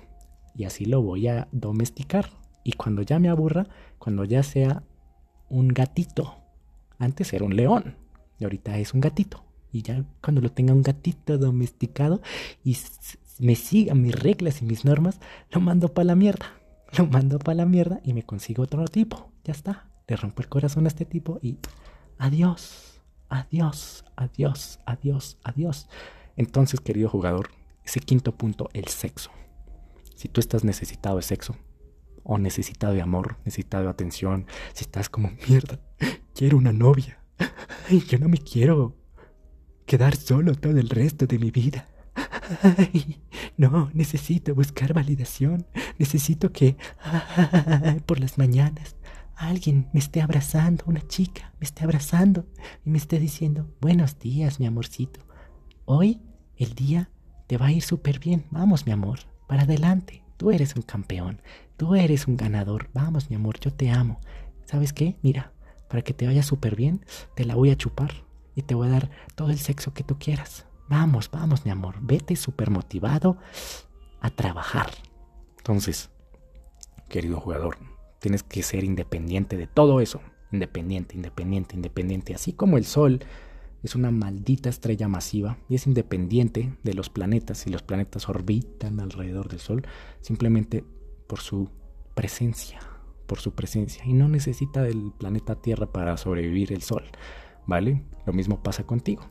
Y 0.55 0.63
así 0.63 0.85
lo 0.85 1.03
voy 1.03 1.27
a 1.27 1.47
domesticar. 1.51 2.31
Y 2.63 2.71
cuando 2.71 3.03
ya 3.03 3.19
me 3.19 3.29
aburra, 3.29 3.67
cuando 3.99 4.23
ya 4.23 4.41
sea 4.41 4.81
un 5.47 5.67
gatito 5.67 6.46
antes 6.99 7.33
era 7.33 7.45
un 7.45 7.55
león 7.55 7.95
y 8.39 8.43
ahorita 8.43 8.77
es 8.77 8.93
un 8.93 9.01
gatito. 9.01 9.43
Y 9.71 9.81
ya 9.81 10.03
cuando 10.21 10.41
lo 10.41 10.51
tenga 10.51 10.73
un 10.73 10.81
gatito 10.81 11.37
domesticado 11.37 12.21
y 12.63 12.77
me 13.39 13.55
siga 13.55 13.93
mis 13.93 14.17
reglas 14.17 14.61
y 14.61 14.65
mis 14.65 14.85
normas, 14.85 15.19
lo 15.51 15.61
mando 15.61 15.93
para 15.93 16.05
la 16.05 16.15
mierda. 16.15 16.53
Lo 16.97 17.05
mando 17.05 17.37
para 17.39 17.55
la 17.55 17.65
mierda 17.65 17.99
y 18.03 18.13
me 18.13 18.23
consigo 18.23 18.63
otro 18.63 18.85
tipo. 18.85 19.31
Ya 19.43 19.51
está. 19.51 19.89
Le 20.07 20.15
rompo 20.15 20.41
el 20.41 20.49
corazón 20.49 20.85
a 20.85 20.87
este 20.87 21.05
tipo 21.05 21.37
y 21.41 21.57
adiós, 22.17 23.01
adiós, 23.29 24.05
adiós, 24.15 24.79
adiós, 24.85 25.37
adiós. 25.43 25.89
Entonces, 26.37 26.79
querido 26.79 27.09
jugador, 27.09 27.49
ese 27.83 27.99
quinto 27.99 28.35
punto, 28.35 28.69
el 28.73 28.87
sexo. 28.87 29.31
Si 30.15 30.29
tú 30.29 30.39
estás 30.39 30.63
necesitado 30.63 31.17
de 31.17 31.23
sexo, 31.23 31.55
o 32.23 32.37
necesitado 32.37 32.93
de 32.93 33.01
amor, 33.01 33.37
necesitado 33.45 33.85
de 33.85 33.89
atención, 33.89 34.47
si 34.73 34.83
estás 34.83 35.09
como 35.09 35.31
mierda, 35.47 35.79
quiero 36.33 36.57
una 36.57 36.73
novia. 36.73 37.19
Yo 38.07 38.19
no 38.19 38.29
me 38.29 38.37
quiero 38.37 38.95
quedar 39.85 40.15
solo 40.15 40.55
todo 40.55 40.77
el 40.77 40.89
resto 40.89 41.27
de 41.27 41.39
mi 41.39 41.51
vida. 41.51 41.87
No, 43.57 43.89
necesito 43.93 44.53
buscar 44.53 44.93
validación. 44.93 45.65
Necesito 45.97 46.51
que 46.51 46.77
por 48.05 48.19
las 48.19 48.37
mañanas 48.37 48.95
alguien 49.35 49.89
me 49.93 49.99
esté 49.99 50.21
abrazando, 50.21 50.83
una 50.87 51.05
chica 51.07 51.53
me 51.59 51.65
esté 51.65 51.83
abrazando 51.83 52.47
y 52.85 52.89
me 52.89 52.97
esté 52.97 53.19
diciendo, 53.19 53.69
buenos 53.81 54.19
días, 54.19 54.59
mi 54.59 54.65
amorcito. 54.65 55.21
Hoy 55.85 56.21
el 56.55 56.73
día 56.73 57.09
te 57.47 57.57
va 57.57 57.67
a 57.67 57.71
ir 57.71 57.81
súper 57.81 58.19
bien. 58.19 58.45
Vamos, 58.51 58.85
mi 58.85 58.91
amor, 58.91 59.19
para 59.47 59.63
adelante. 59.63 60.23
Tú 60.37 60.51
eres 60.51 60.75
un 60.75 60.81
campeón. 60.83 61.41
Tú 61.77 61.95
eres 61.95 62.27
un 62.27 62.37
ganador. 62.37 62.89
Vamos, 62.93 63.29
mi 63.29 63.35
amor, 63.35 63.59
yo 63.59 63.73
te 63.73 63.89
amo. 63.89 64.19
¿Sabes 64.65 64.93
qué? 64.93 65.17
Mira, 65.21 65.53
para 65.87 66.01
que 66.01 66.13
te 66.13 66.25
vaya 66.25 66.43
súper 66.43 66.75
bien, 66.75 67.05
te 67.35 67.45
la 67.45 67.55
voy 67.55 67.69
a 67.69 67.77
chupar 67.77 68.11
y 68.55 68.63
te 68.63 68.75
voy 68.75 68.87
a 68.87 68.91
dar 68.91 69.09
todo 69.35 69.49
el 69.49 69.59
sexo 69.59 69.93
que 69.93 70.03
tú 70.03 70.17
quieras. 70.19 70.65
Vamos, 70.89 71.29
vamos, 71.31 71.65
mi 71.65 71.71
amor, 71.71 71.95
vete 72.01 72.35
súper 72.35 72.69
motivado 72.69 73.37
a 74.21 74.29
trabajar. 74.29 74.89
Entonces, 75.57 76.09
querido 77.09 77.39
jugador, 77.39 77.77
tienes 78.19 78.43
que 78.43 78.63
ser 78.63 78.83
independiente 78.83 79.57
de 79.57 79.67
todo 79.67 80.01
eso. 80.01 80.21
Independiente, 80.51 81.15
independiente, 81.15 81.75
independiente. 81.75 82.33
Así 82.33 82.53
como 82.53 82.77
el 82.77 82.85
Sol 82.85 83.19
es 83.83 83.95
una 83.95 84.11
maldita 84.11 84.69
estrella 84.69 85.07
masiva 85.07 85.57
y 85.69 85.75
es 85.75 85.87
independiente 85.87 86.73
de 86.83 86.93
los 86.93 87.09
planetas 87.09 87.67
y 87.67 87.69
los 87.69 87.83
planetas 87.83 88.29
orbitan 88.29 88.99
alrededor 88.99 89.49
del 89.49 89.59
Sol 89.59 89.85
simplemente 90.21 90.83
por 91.27 91.41
su 91.41 91.69
presencia 92.15 92.79
por 93.27 93.39
su 93.39 93.53
presencia 93.53 94.03
y 94.05 94.13
no 94.13 94.27
necesita 94.27 94.81
del 94.81 95.11
planeta 95.17 95.55
Tierra 95.55 95.91
para 95.91 96.17
sobrevivir 96.17 96.73
el 96.73 96.81
Sol, 96.81 97.03
¿vale? 97.65 98.03
Lo 98.25 98.33
mismo 98.33 98.63
pasa 98.63 98.85
contigo. 98.85 99.23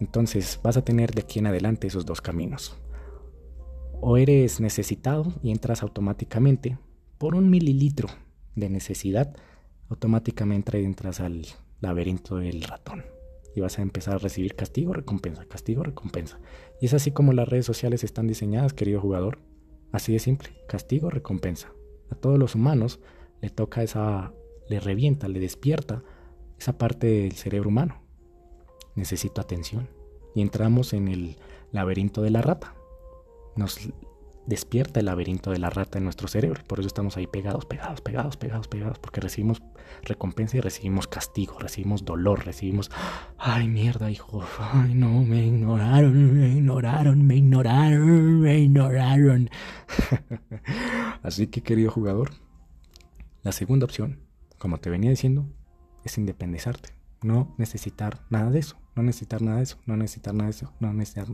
Entonces 0.00 0.58
vas 0.62 0.76
a 0.76 0.84
tener 0.84 1.12
de 1.12 1.22
aquí 1.22 1.38
en 1.38 1.46
adelante 1.46 1.86
esos 1.86 2.04
dos 2.04 2.20
caminos. 2.20 2.76
O 4.00 4.16
eres 4.16 4.60
necesitado 4.60 5.32
y 5.42 5.50
entras 5.50 5.82
automáticamente 5.82 6.78
por 7.18 7.34
un 7.34 7.48
mililitro 7.48 8.08
de 8.56 8.68
necesidad, 8.68 9.36
automáticamente 9.88 10.82
entras 10.82 11.20
al 11.20 11.46
laberinto 11.80 12.36
del 12.36 12.62
ratón 12.62 13.04
y 13.54 13.60
vas 13.60 13.78
a 13.78 13.82
empezar 13.82 14.16
a 14.16 14.18
recibir 14.18 14.56
castigo, 14.56 14.92
recompensa, 14.92 15.44
castigo, 15.44 15.84
recompensa. 15.84 16.40
Y 16.80 16.86
es 16.86 16.94
así 16.94 17.12
como 17.12 17.32
las 17.32 17.48
redes 17.48 17.66
sociales 17.66 18.02
están 18.02 18.26
diseñadas, 18.26 18.72
querido 18.72 19.00
jugador. 19.00 19.38
Así 19.92 20.12
de 20.12 20.18
simple, 20.18 20.50
castigo, 20.66 21.08
recompensa. 21.08 21.72
A 22.10 22.16
todos 22.16 22.38
los 22.38 22.56
humanos 22.56 23.00
le 23.44 23.50
toca 23.50 23.82
esa, 23.82 24.32
le 24.70 24.80
revienta, 24.80 25.28
le 25.28 25.38
despierta 25.38 26.02
esa 26.58 26.78
parte 26.78 27.06
del 27.06 27.32
cerebro 27.32 27.68
humano. 27.68 28.00
Necesito 28.94 29.42
atención. 29.42 29.90
Y 30.34 30.40
entramos 30.40 30.94
en 30.94 31.08
el 31.08 31.36
laberinto 31.70 32.22
de 32.22 32.30
la 32.30 32.40
rata. 32.40 32.74
Nos 33.54 33.78
despierta 34.46 35.00
el 35.00 35.06
laberinto 35.06 35.50
de 35.50 35.58
la 35.58 35.68
rata 35.68 35.98
en 35.98 36.04
nuestro 36.04 36.26
cerebro. 36.26 36.62
Por 36.66 36.78
eso 36.78 36.86
estamos 36.86 37.18
ahí 37.18 37.26
pegados, 37.26 37.66
pegados, 37.66 38.00
pegados, 38.00 38.38
pegados, 38.38 38.66
pegados. 38.66 38.98
Porque 38.98 39.20
recibimos 39.20 39.60
recompensa 40.04 40.56
y 40.56 40.60
recibimos 40.60 41.06
castigo, 41.06 41.58
recibimos 41.58 42.06
dolor, 42.06 42.46
recibimos, 42.46 42.90
ay 43.36 43.68
mierda, 43.68 44.10
hijo, 44.10 44.42
ay 44.58 44.94
no, 44.94 45.22
me 45.22 45.44
ignoraron, 45.44 46.40
me 46.40 46.48
ignoraron, 46.48 47.26
me 47.26 47.36
ignoraron, 47.36 48.40
me 48.40 48.58
ignoraron. 48.58 49.50
Así 51.22 51.48
que 51.48 51.62
querido 51.62 51.90
jugador, 51.90 52.30
la 53.44 53.52
segunda 53.52 53.84
opción, 53.84 54.20
como 54.58 54.78
te 54.78 54.88
venía 54.88 55.10
diciendo, 55.10 55.46
es 56.02 56.16
independizarte. 56.16 56.94
No 57.22 57.54
necesitar 57.58 58.22
nada 58.30 58.50
de 58.50 58.58
eso, 58.58 58.76
no 58.96 59.02
necesitar 59.02 59.42
nada 59.42 59.58
de 59.58 59.64
eso, 59.64 59.78
no 59.86 59.96
necesitar 59.96 60.34
nada 60.34 60.46
de 60.46 60.56
eso, 60.56 60.72
no 60.80 60.92
necesitar 60.94 61.28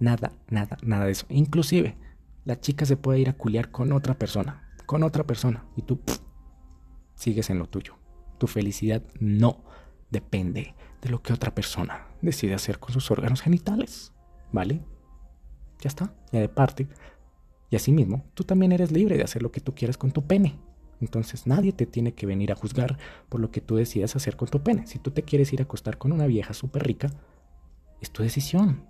nada, 0.00 0.32
nada, 0.48 0.78
nada 0.82 1.04
de 1.04 1.12
eso. 1.12 1.26
Inclusive, 1.28 1.98
la 2.46 2.58
chica 2.60 2.86
se 2.86 2.96
puede 2.96 3.20
ir 3.20 3.28
a 3.28 3.34
culiar 3.34 3.70
con 3.70 3.92
otra 3.92 4.18
persona, 4.18 4.70
con 4.86 5.02
otra 5.02 5.24
persona, 5.24 5.66
y 5.76 5.82
tú 5.82 6.00
sigues 7.14 7.50
en 7.50 7.58
lo 7.58 7.66
tuyo. 7.66 7.98
Tu 8.38 8.46
felicidad 8.46 9.02
no 9.20 9.62
depende 10.10 10.74
de 11.02 11.10
lo 11.10 11.22
que 11.22 11.34
otra 11.34 11.54
persona 11.54 12.08
decide 12.22 12.54
hacer 12.54 12.78
con 12.78 12.92
sus 12.92 13.10
órganos 13.10 13.42
genitales, 13.42 14.14
¿vale? 14.50 14.82
Ya 15.80 15.88
está, 15.88 16.14
ya 16.32 16.40
de 16.40 16.48
parte. 16.48 16.88
Y 17.68 17.76
asimismo, 17.76 18.24
tú 18.32 18.44
también 18.44 18.72
eres 18.72 18.92
libre 18.92 19.18
de 19.18 19.24
hacer 19.24 19.42
lo 19.42 19.52
que 19.52 19.60
tú 19.60 19.74
quieras 19.74 19.98
con 19.98 20.10
tu 20.10 20.26
pene. 20.26 20.58
Entonces 21.00 21.46
nadie 21.46 21.72
te 21.72 21.86
tiene 21.86 22.12
que 22.12 22.26
venir 22.26 22.52
a 22.52 22.56
juzgar 22.56 22.98
por 23.28 23.40
lo 23.40 23.50
que 23.50 23.60
tú 23.60 23.76
decidas 23.76 24.16
hacer 24.16 24.36
con 24.36 24.48
tu 24.48 24.62
pene. 24.62 24.86
Si 24.86 24.98
tú 24.98 25.10
te 25.10 25.22
quieres 25.22 25.52
ir 25.52 25.60
a 25.60 25.64
acostar 25.64 25.98
con 25.98 26.12
una 26.12 26.26
vieja 26.26 26.52
súper 26.52 26.84
rica, 26.84 27.10
es 28.00 28.10
tu 28.10 28.22
decisión. 28.22 28.84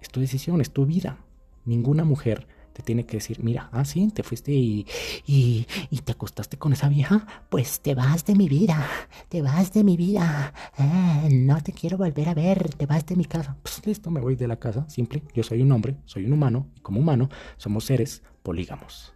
Es 0.00 0.08
tu 0.08 0.20
decisión, 0.20 0.60
es 0.60 0.72
tu 0.72 0.86
vida. 0.86 1.18
Ninguna 1.64 2.04
mujer 2.04 2.46
te 2.72 2.82
tiene 2.82 3.04
que 3.04 3.18
decir, 3.18 3.42
mira, 3.42 3.68
ah, 3.72 3.84
sí, 3.84 4.08
te 4.08 4.22
fuiste 4.22 4.52
y, 4.52 4.86
y, 5.26 5.66
y, 5.90 5.98
te 5.98 6.12
acostaste 6.12 6.56
con 6.56 6.72
esa 6.72 6.88
vieja, 6.88 7.26
pues 7.50 7.80
te 7.80 7.94
vas 7.94 8.24
de 8.24 8.34
mi 8.34 8.48
vida, 8.48 8.86
te 9.28 9.42
vas 9.42 9.72
de 9.72 9.84
mi 9.84 9.96
vida, 9.96 10.54
eh, 10.78 11.28
no 11.30 11.62
te 11.62 11.72
quiero 11.72 11.98
volver 11.98 12.28
a 12.28 12.34
ver, 12.34 12.74
te 12.74 12.86
vas 12.86 13.04
de 13.06 13.16
mi 13.16 13.24
casa. 13.24 13.56
Pues 13.62 13.86
listo, 13.86 14.10
me 14.10 14.20
voy 14.20 14.36
de 14.36 14.48
la 14.48 14.58
casa, 14.58 14.88
simple, 14.88 15.22
yo 15.34 15.42
soy 15.42 15.62
un 15.62 15.72
hombre, 15.72 15.98
soy 16.06 16.24
un 16.24 16.32
humano, 16.32 16.68
y 16.76 16.80
como 16.80 17.00
humano 17.00 17.28
somos 17.58 17.84
seres 17.84 18.22
polígamos. 18.42 19.12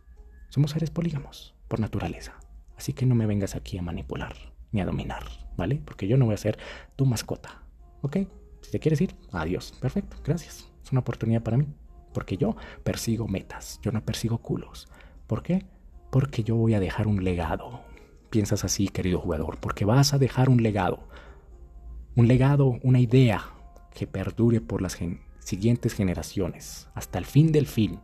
Somos 0.51 0.71
seres 0.71 0.91
polígamos, 0.91 1.55
por 1.69 1.81
naturaleza. 1.81 2.35
Así 2.77 2.93
que 2.93 3.07
no 3.07 3.15
me 3.15 3.27
vengas 3.27 3.55
aquí 3.55 3.79
a 3.79 3.83
manipular, 3.83 4.35
ni 4.73 4.81
a 4.81 4.87
dominar, 4.87 5.25
¿vale? 5.57 5.81
Porque 5.85 6.07
yo 6.07 6.17
no 6.17 6.27
voy 6.27 6.35
a 6.35 6.39
ser 6.39 6.59
tu 6.97 7.07
mascota, 7.07 7.63
¿ok? 8.03 8.19
Si 8.61 8.71
te 8.71 8.81
quieres 8.81 9.01
ir, 9.01 9.15
adiós, 9.33 9.73
perfecto, 9.81 10.17
gracias. 10.25 10.71
Es 10.83 10.93
una 10.93 11.01
oportunidad 11.01 11.43
para 11.43 11.57
mí. 11.57 11.67
Porque 12.13 12.37
yo 12.37 12.57
persigo 12.83 13.29
metas, 13.29 13.79
yo 13.83 13.93
no 13.93 14.05
persigo 14.05 14.39
culos. 14.39 14.89
¿Por 15.27 15.43
qué? 15.43 15.67
Porque 16.11 16.43
yo 16.43 16.57
voy 16.57 16.75
a 16.75 16.81
dejar 16.81 17.07
un 17.07 17.23
legado. 17.23 17.81
Piensas 18.31 18.65
así, 18.65 18.89
querido 18.89 19.21
jugador, 19.21 19.59
porque 19.59 19.85
vas 19.85 20.15
a 20.15 20.19
dejar 20.19 20.49
un 20.49 20.63
legado. 20.63 21.01
Un 22.15 22.27
legado, 22.27 22.79
una 22.83 23.01
idea 23.01 23.45
que 23.95 24.07
perdure 24.07 24.61
por 24.61 24.83
las 24.83 24.99
siguientes 25.41 25.95
generaciones, 25.95 26.89
hasta 26.95 27.19
el 27.19 27.25
fin 27.25 27.53
del 27.53 27.67
fin. 27.67 28.01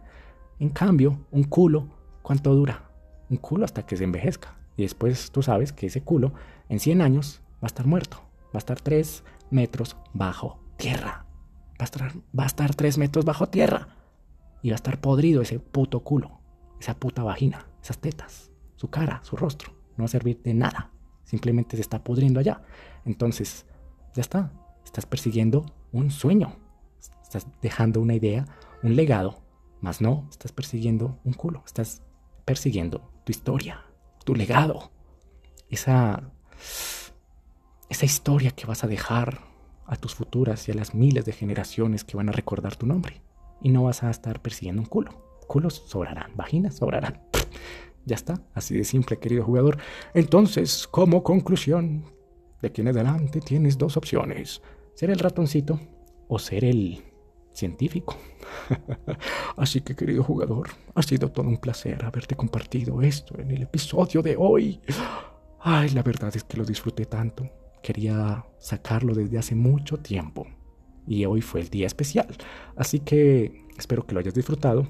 En 0.59 0.68
cambio, 0.68 1.27
un 1.31 1.44
culo, 1.44 1.88
¿cuánto 2.22 2.55
dura? 2.55 2.91
Un 3.33 3.38
culo 3.38 3.64
hasta 3.64 3.87
que 3.87 3.97
se 3.97 4.05
envejezca. 4.05 4.59
Y 4.77 4.83
después 4.83 5.31
tú 5.31 5.42
sabes 5.42 5.73
que 5.73 5.87
ese 5.87 6.03
culo 6.03 6.35
en 6.68 6.81
100 6.81 7.01
años 7.01 7.40
va 7.55 7.62
a 7.62 7.66
estar 7.66 7.87
muerto. 7.87 8.18
Va 8.49 8.57
a 8.57 8.59
estar 8.59 8.79
3 8.79 9.25
metros 9.51 9.97
bajo 10.12 10.61
tierra. 10.77 11.25
Va 11.81 11.81
a 11.81 11.85
estar, 11.85 12.12
va 12.38 12.45
a 12.45 12.47
estar 12.47 12.75
3 12.75 12.99
metros 12.99 13.25
bajo 13.25 13.49
tierra. 13.49 13.88
Y 14.61 14.68
va 14.68 14.75
a 14.75 14.77
estar 14.77 15.01
podrido 15.01 15.40
ese 15.40 15.59
puto 15.61 16.01
culo, 16.01 16.40
esa 16.79 16.92
puta 16.92 17.23
vagina, 17.23 17.66
esas 17.83 17.99
tetas, 17.99 18.51
su 18.77 18.90
cara, 18.90 19.21
su 19.25 19.35
rostro. 19.35 19.73
No 19.97 20.03
va 20.03 20.05
a 20.05 20.09
servir 20.09 20.42
de 20.42 20.53
nada. 20.53 20.90
Simplemente 21.25 21.77
se 21.77 21.81
está 21.81 22.05
pudriendo 22.05 22.38
allá. 22.38 22.61
Entonces, 23.07 23.64
ya 24.14 24.21
está. 24.21 24.53
Estás 24.85 25.07
persiguiendo 25.07 25.64
un 25.90 26.11
sueño. 26.11 26.57
Estás 27.23 27.47
dejando 27.62 28.03
una 28.03 28.14
idea, 28.14 28.45
un 28.83 28.95
legado. 28.95 29.42
Más 29.81 30.03
no, 30.03 30.27
estás 30.29 30.53
persiguiendo 30.53 31.18
un 31.25 31.33
culo. 31.33 31.62
Estás 31.64 32.03
persiguiendo 32.45 33.12
tu 33.24 33.32
historia, 33.32 33.85
tu 34.24 34.35
legado. 34.35 34.90
Esa, 35.68 36.30
esa 37.88 38.04
historia 38.04 38.50
que 38.50 38.66
vas 38.66 38.85
a 38.85 38.88
dejar 38.88 39.40
a 39.87 39.96
tus 39.96 40.14
futuras 40.14 40.68
y 40.68 40.72
a 40.72 40.74
las 40.74 40.94
miles 40.94 41.24
de 41.24 41.32
generaciones 41.32 42.04
que 42.04 42.16
van 42.16 42.28
a 42.28 42.32
recordar 42.32 42.76
tu 42.76 42.87
nombre 42.87 43.22
y 43.61 43.70
no 43.70 43.85
vas 43.85 44.02
a 44.02 44.11
estar 44.11 44.40
persiguiendo 44.40 44.82
un 44.82 44.88
culo. 44.88 45.12
Culos 45.46 45.82
sobrarán, 45.87 46.32
vaginas 46.37 46.76
sobrarán. 46.76 47.22
Ya 48.04 48.16
está, 48.16 48.42
así 48.52 48.76
de 48.76 48.82
simple, 48.82 49.20
querido 49.20 49.44
jugador. 49.44 49.78
Entonces, 50.12 50.88
como 50.88 51.22
conclusión, 51.22 52.04
de 52.61 52.66
aquí 52.66 52.80
en 52.80 52.88
adelante 52.88 53.40
tienes 53.40 53.78
dos 53.78 53.96
opciones. 53.96 54.61
Ser 54.94 55.11
el 55.11 55.20
ratoncito 55.20 55.78
o 56.26 56.40
ser 56.40 56.64
el 56.64 57.12
científico. 57.53 58.17
Así 59.57 59.81
que, 59.81 59.95
querido 59.95 60.23
jugador, 60.23 60.71
ha 60.95 61.03
sido 61.03 61.31
todo 61.31 61.49
un 61.49 61.59
placer 61.59 62.05
haberte 62.05 62.37
compartido 62.37 63.03
esto 63.03 63.38
en 63.38 63.51
el 63.51 63.62
episodio 63.62 64.23
de 64.23 64.37
hoy. 64.38 64.81
Ay, 65.61 65.91
la 65.91 66.03
verdad 66.03 66.35
es 66.35 66.45
que 66.45 66.57
lo 66.57 66.65
disfruté 66.65 67.07
tanto. 67.07 67.49
Quería 67.83 68.45
sacarlo 68.59 69.15
desde 69.15 69.38
hace 69.38 69.55
mucho 69.55 69.99
tiempo 69.99 70.47
y 71.07 71.25
hoy 71.25 71.41
fue 71.41 71.61
el 71.61 71.69
día 71.69 71.87
especial. 71.87 72.29
Así 72.77 73.01
que 73.01 73.67
espero 73.77 74.07
que 74.07 74.15
lo 74.15 74.21
hayas 74.21 74.35
disfrutado. 74.35 74.87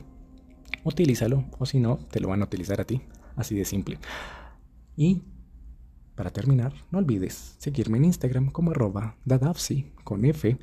Utilízalo 0.85 1.45
o 1.59 1.67
si 1.67 1.81
no, 1.81 1.99
te 2.11 2.21
lo 2.21 2.29
van 2.29 2.43
a 2.43 2.45
utilizar 2.45 2.81
a 2.81 2.85
ti. 2.85 3.03
Así 3.37 3.55
de 3.55 3.65
simple. 3.65 3.99
Y 4.97 5.23
para 6.15 6.31
terminar, 6.31 6.75
no 6.91 6.99
olvides 6.99 7.57
seguirme 7.59 7.99
en 7.99 8.07
Instagram 8.07 8.51
como 8.51 8.71
arroba 8.71 9.17
dadavsi 9.25 9.93
con 10.05 10.25
F 10.25 10.59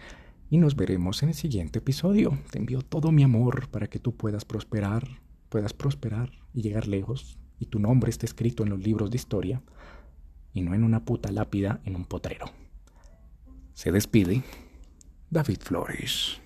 y 0.50 0.58
nos 0.58 0.76
veremos 0.76 1.22
en 1.24 1.30
el 1.30 1.36
siguiente 1.36 1.80
episodio. 1.80 2.38
Te 2.52 2.58
envío 2.58 2.82
todo 2.82 3.12
mi 3.12 3.24
amor 3.24 3.70
para 3.70 3.88
que 3.88 4.00
tú 4.00 4.16
puedas 4.16 4.46
prosperar, 4.46 5.08
puedas 5.50 5.74
prosperar 5.74 6.32
y 6.54 6.62
llegar 6.62 6.88
lejos 6.88 7.38
y 7.60 7.68
tu 7.68 7.80
nombre 7.80 8.10
esté 8.10 8.26
escrito 8.26 8.64
en 8.64 8.70
los 8.70 8.80
libros 8.80 9.12
de 9.12 9.18
historia 9.18 9.62
y 10.54 10.62
no 10.62 10.74
en 10.74 10.84
una 10.84 11.06
puta 11.06 11.32
lápida 11.32 11.82
en 11.86 11.96
un 11.96 12.06
potrero. 12.06 12.48
Se 13.74 13.92
despide 13.92 14.44
David 15.30 15.60
Flores. 15.62 16.42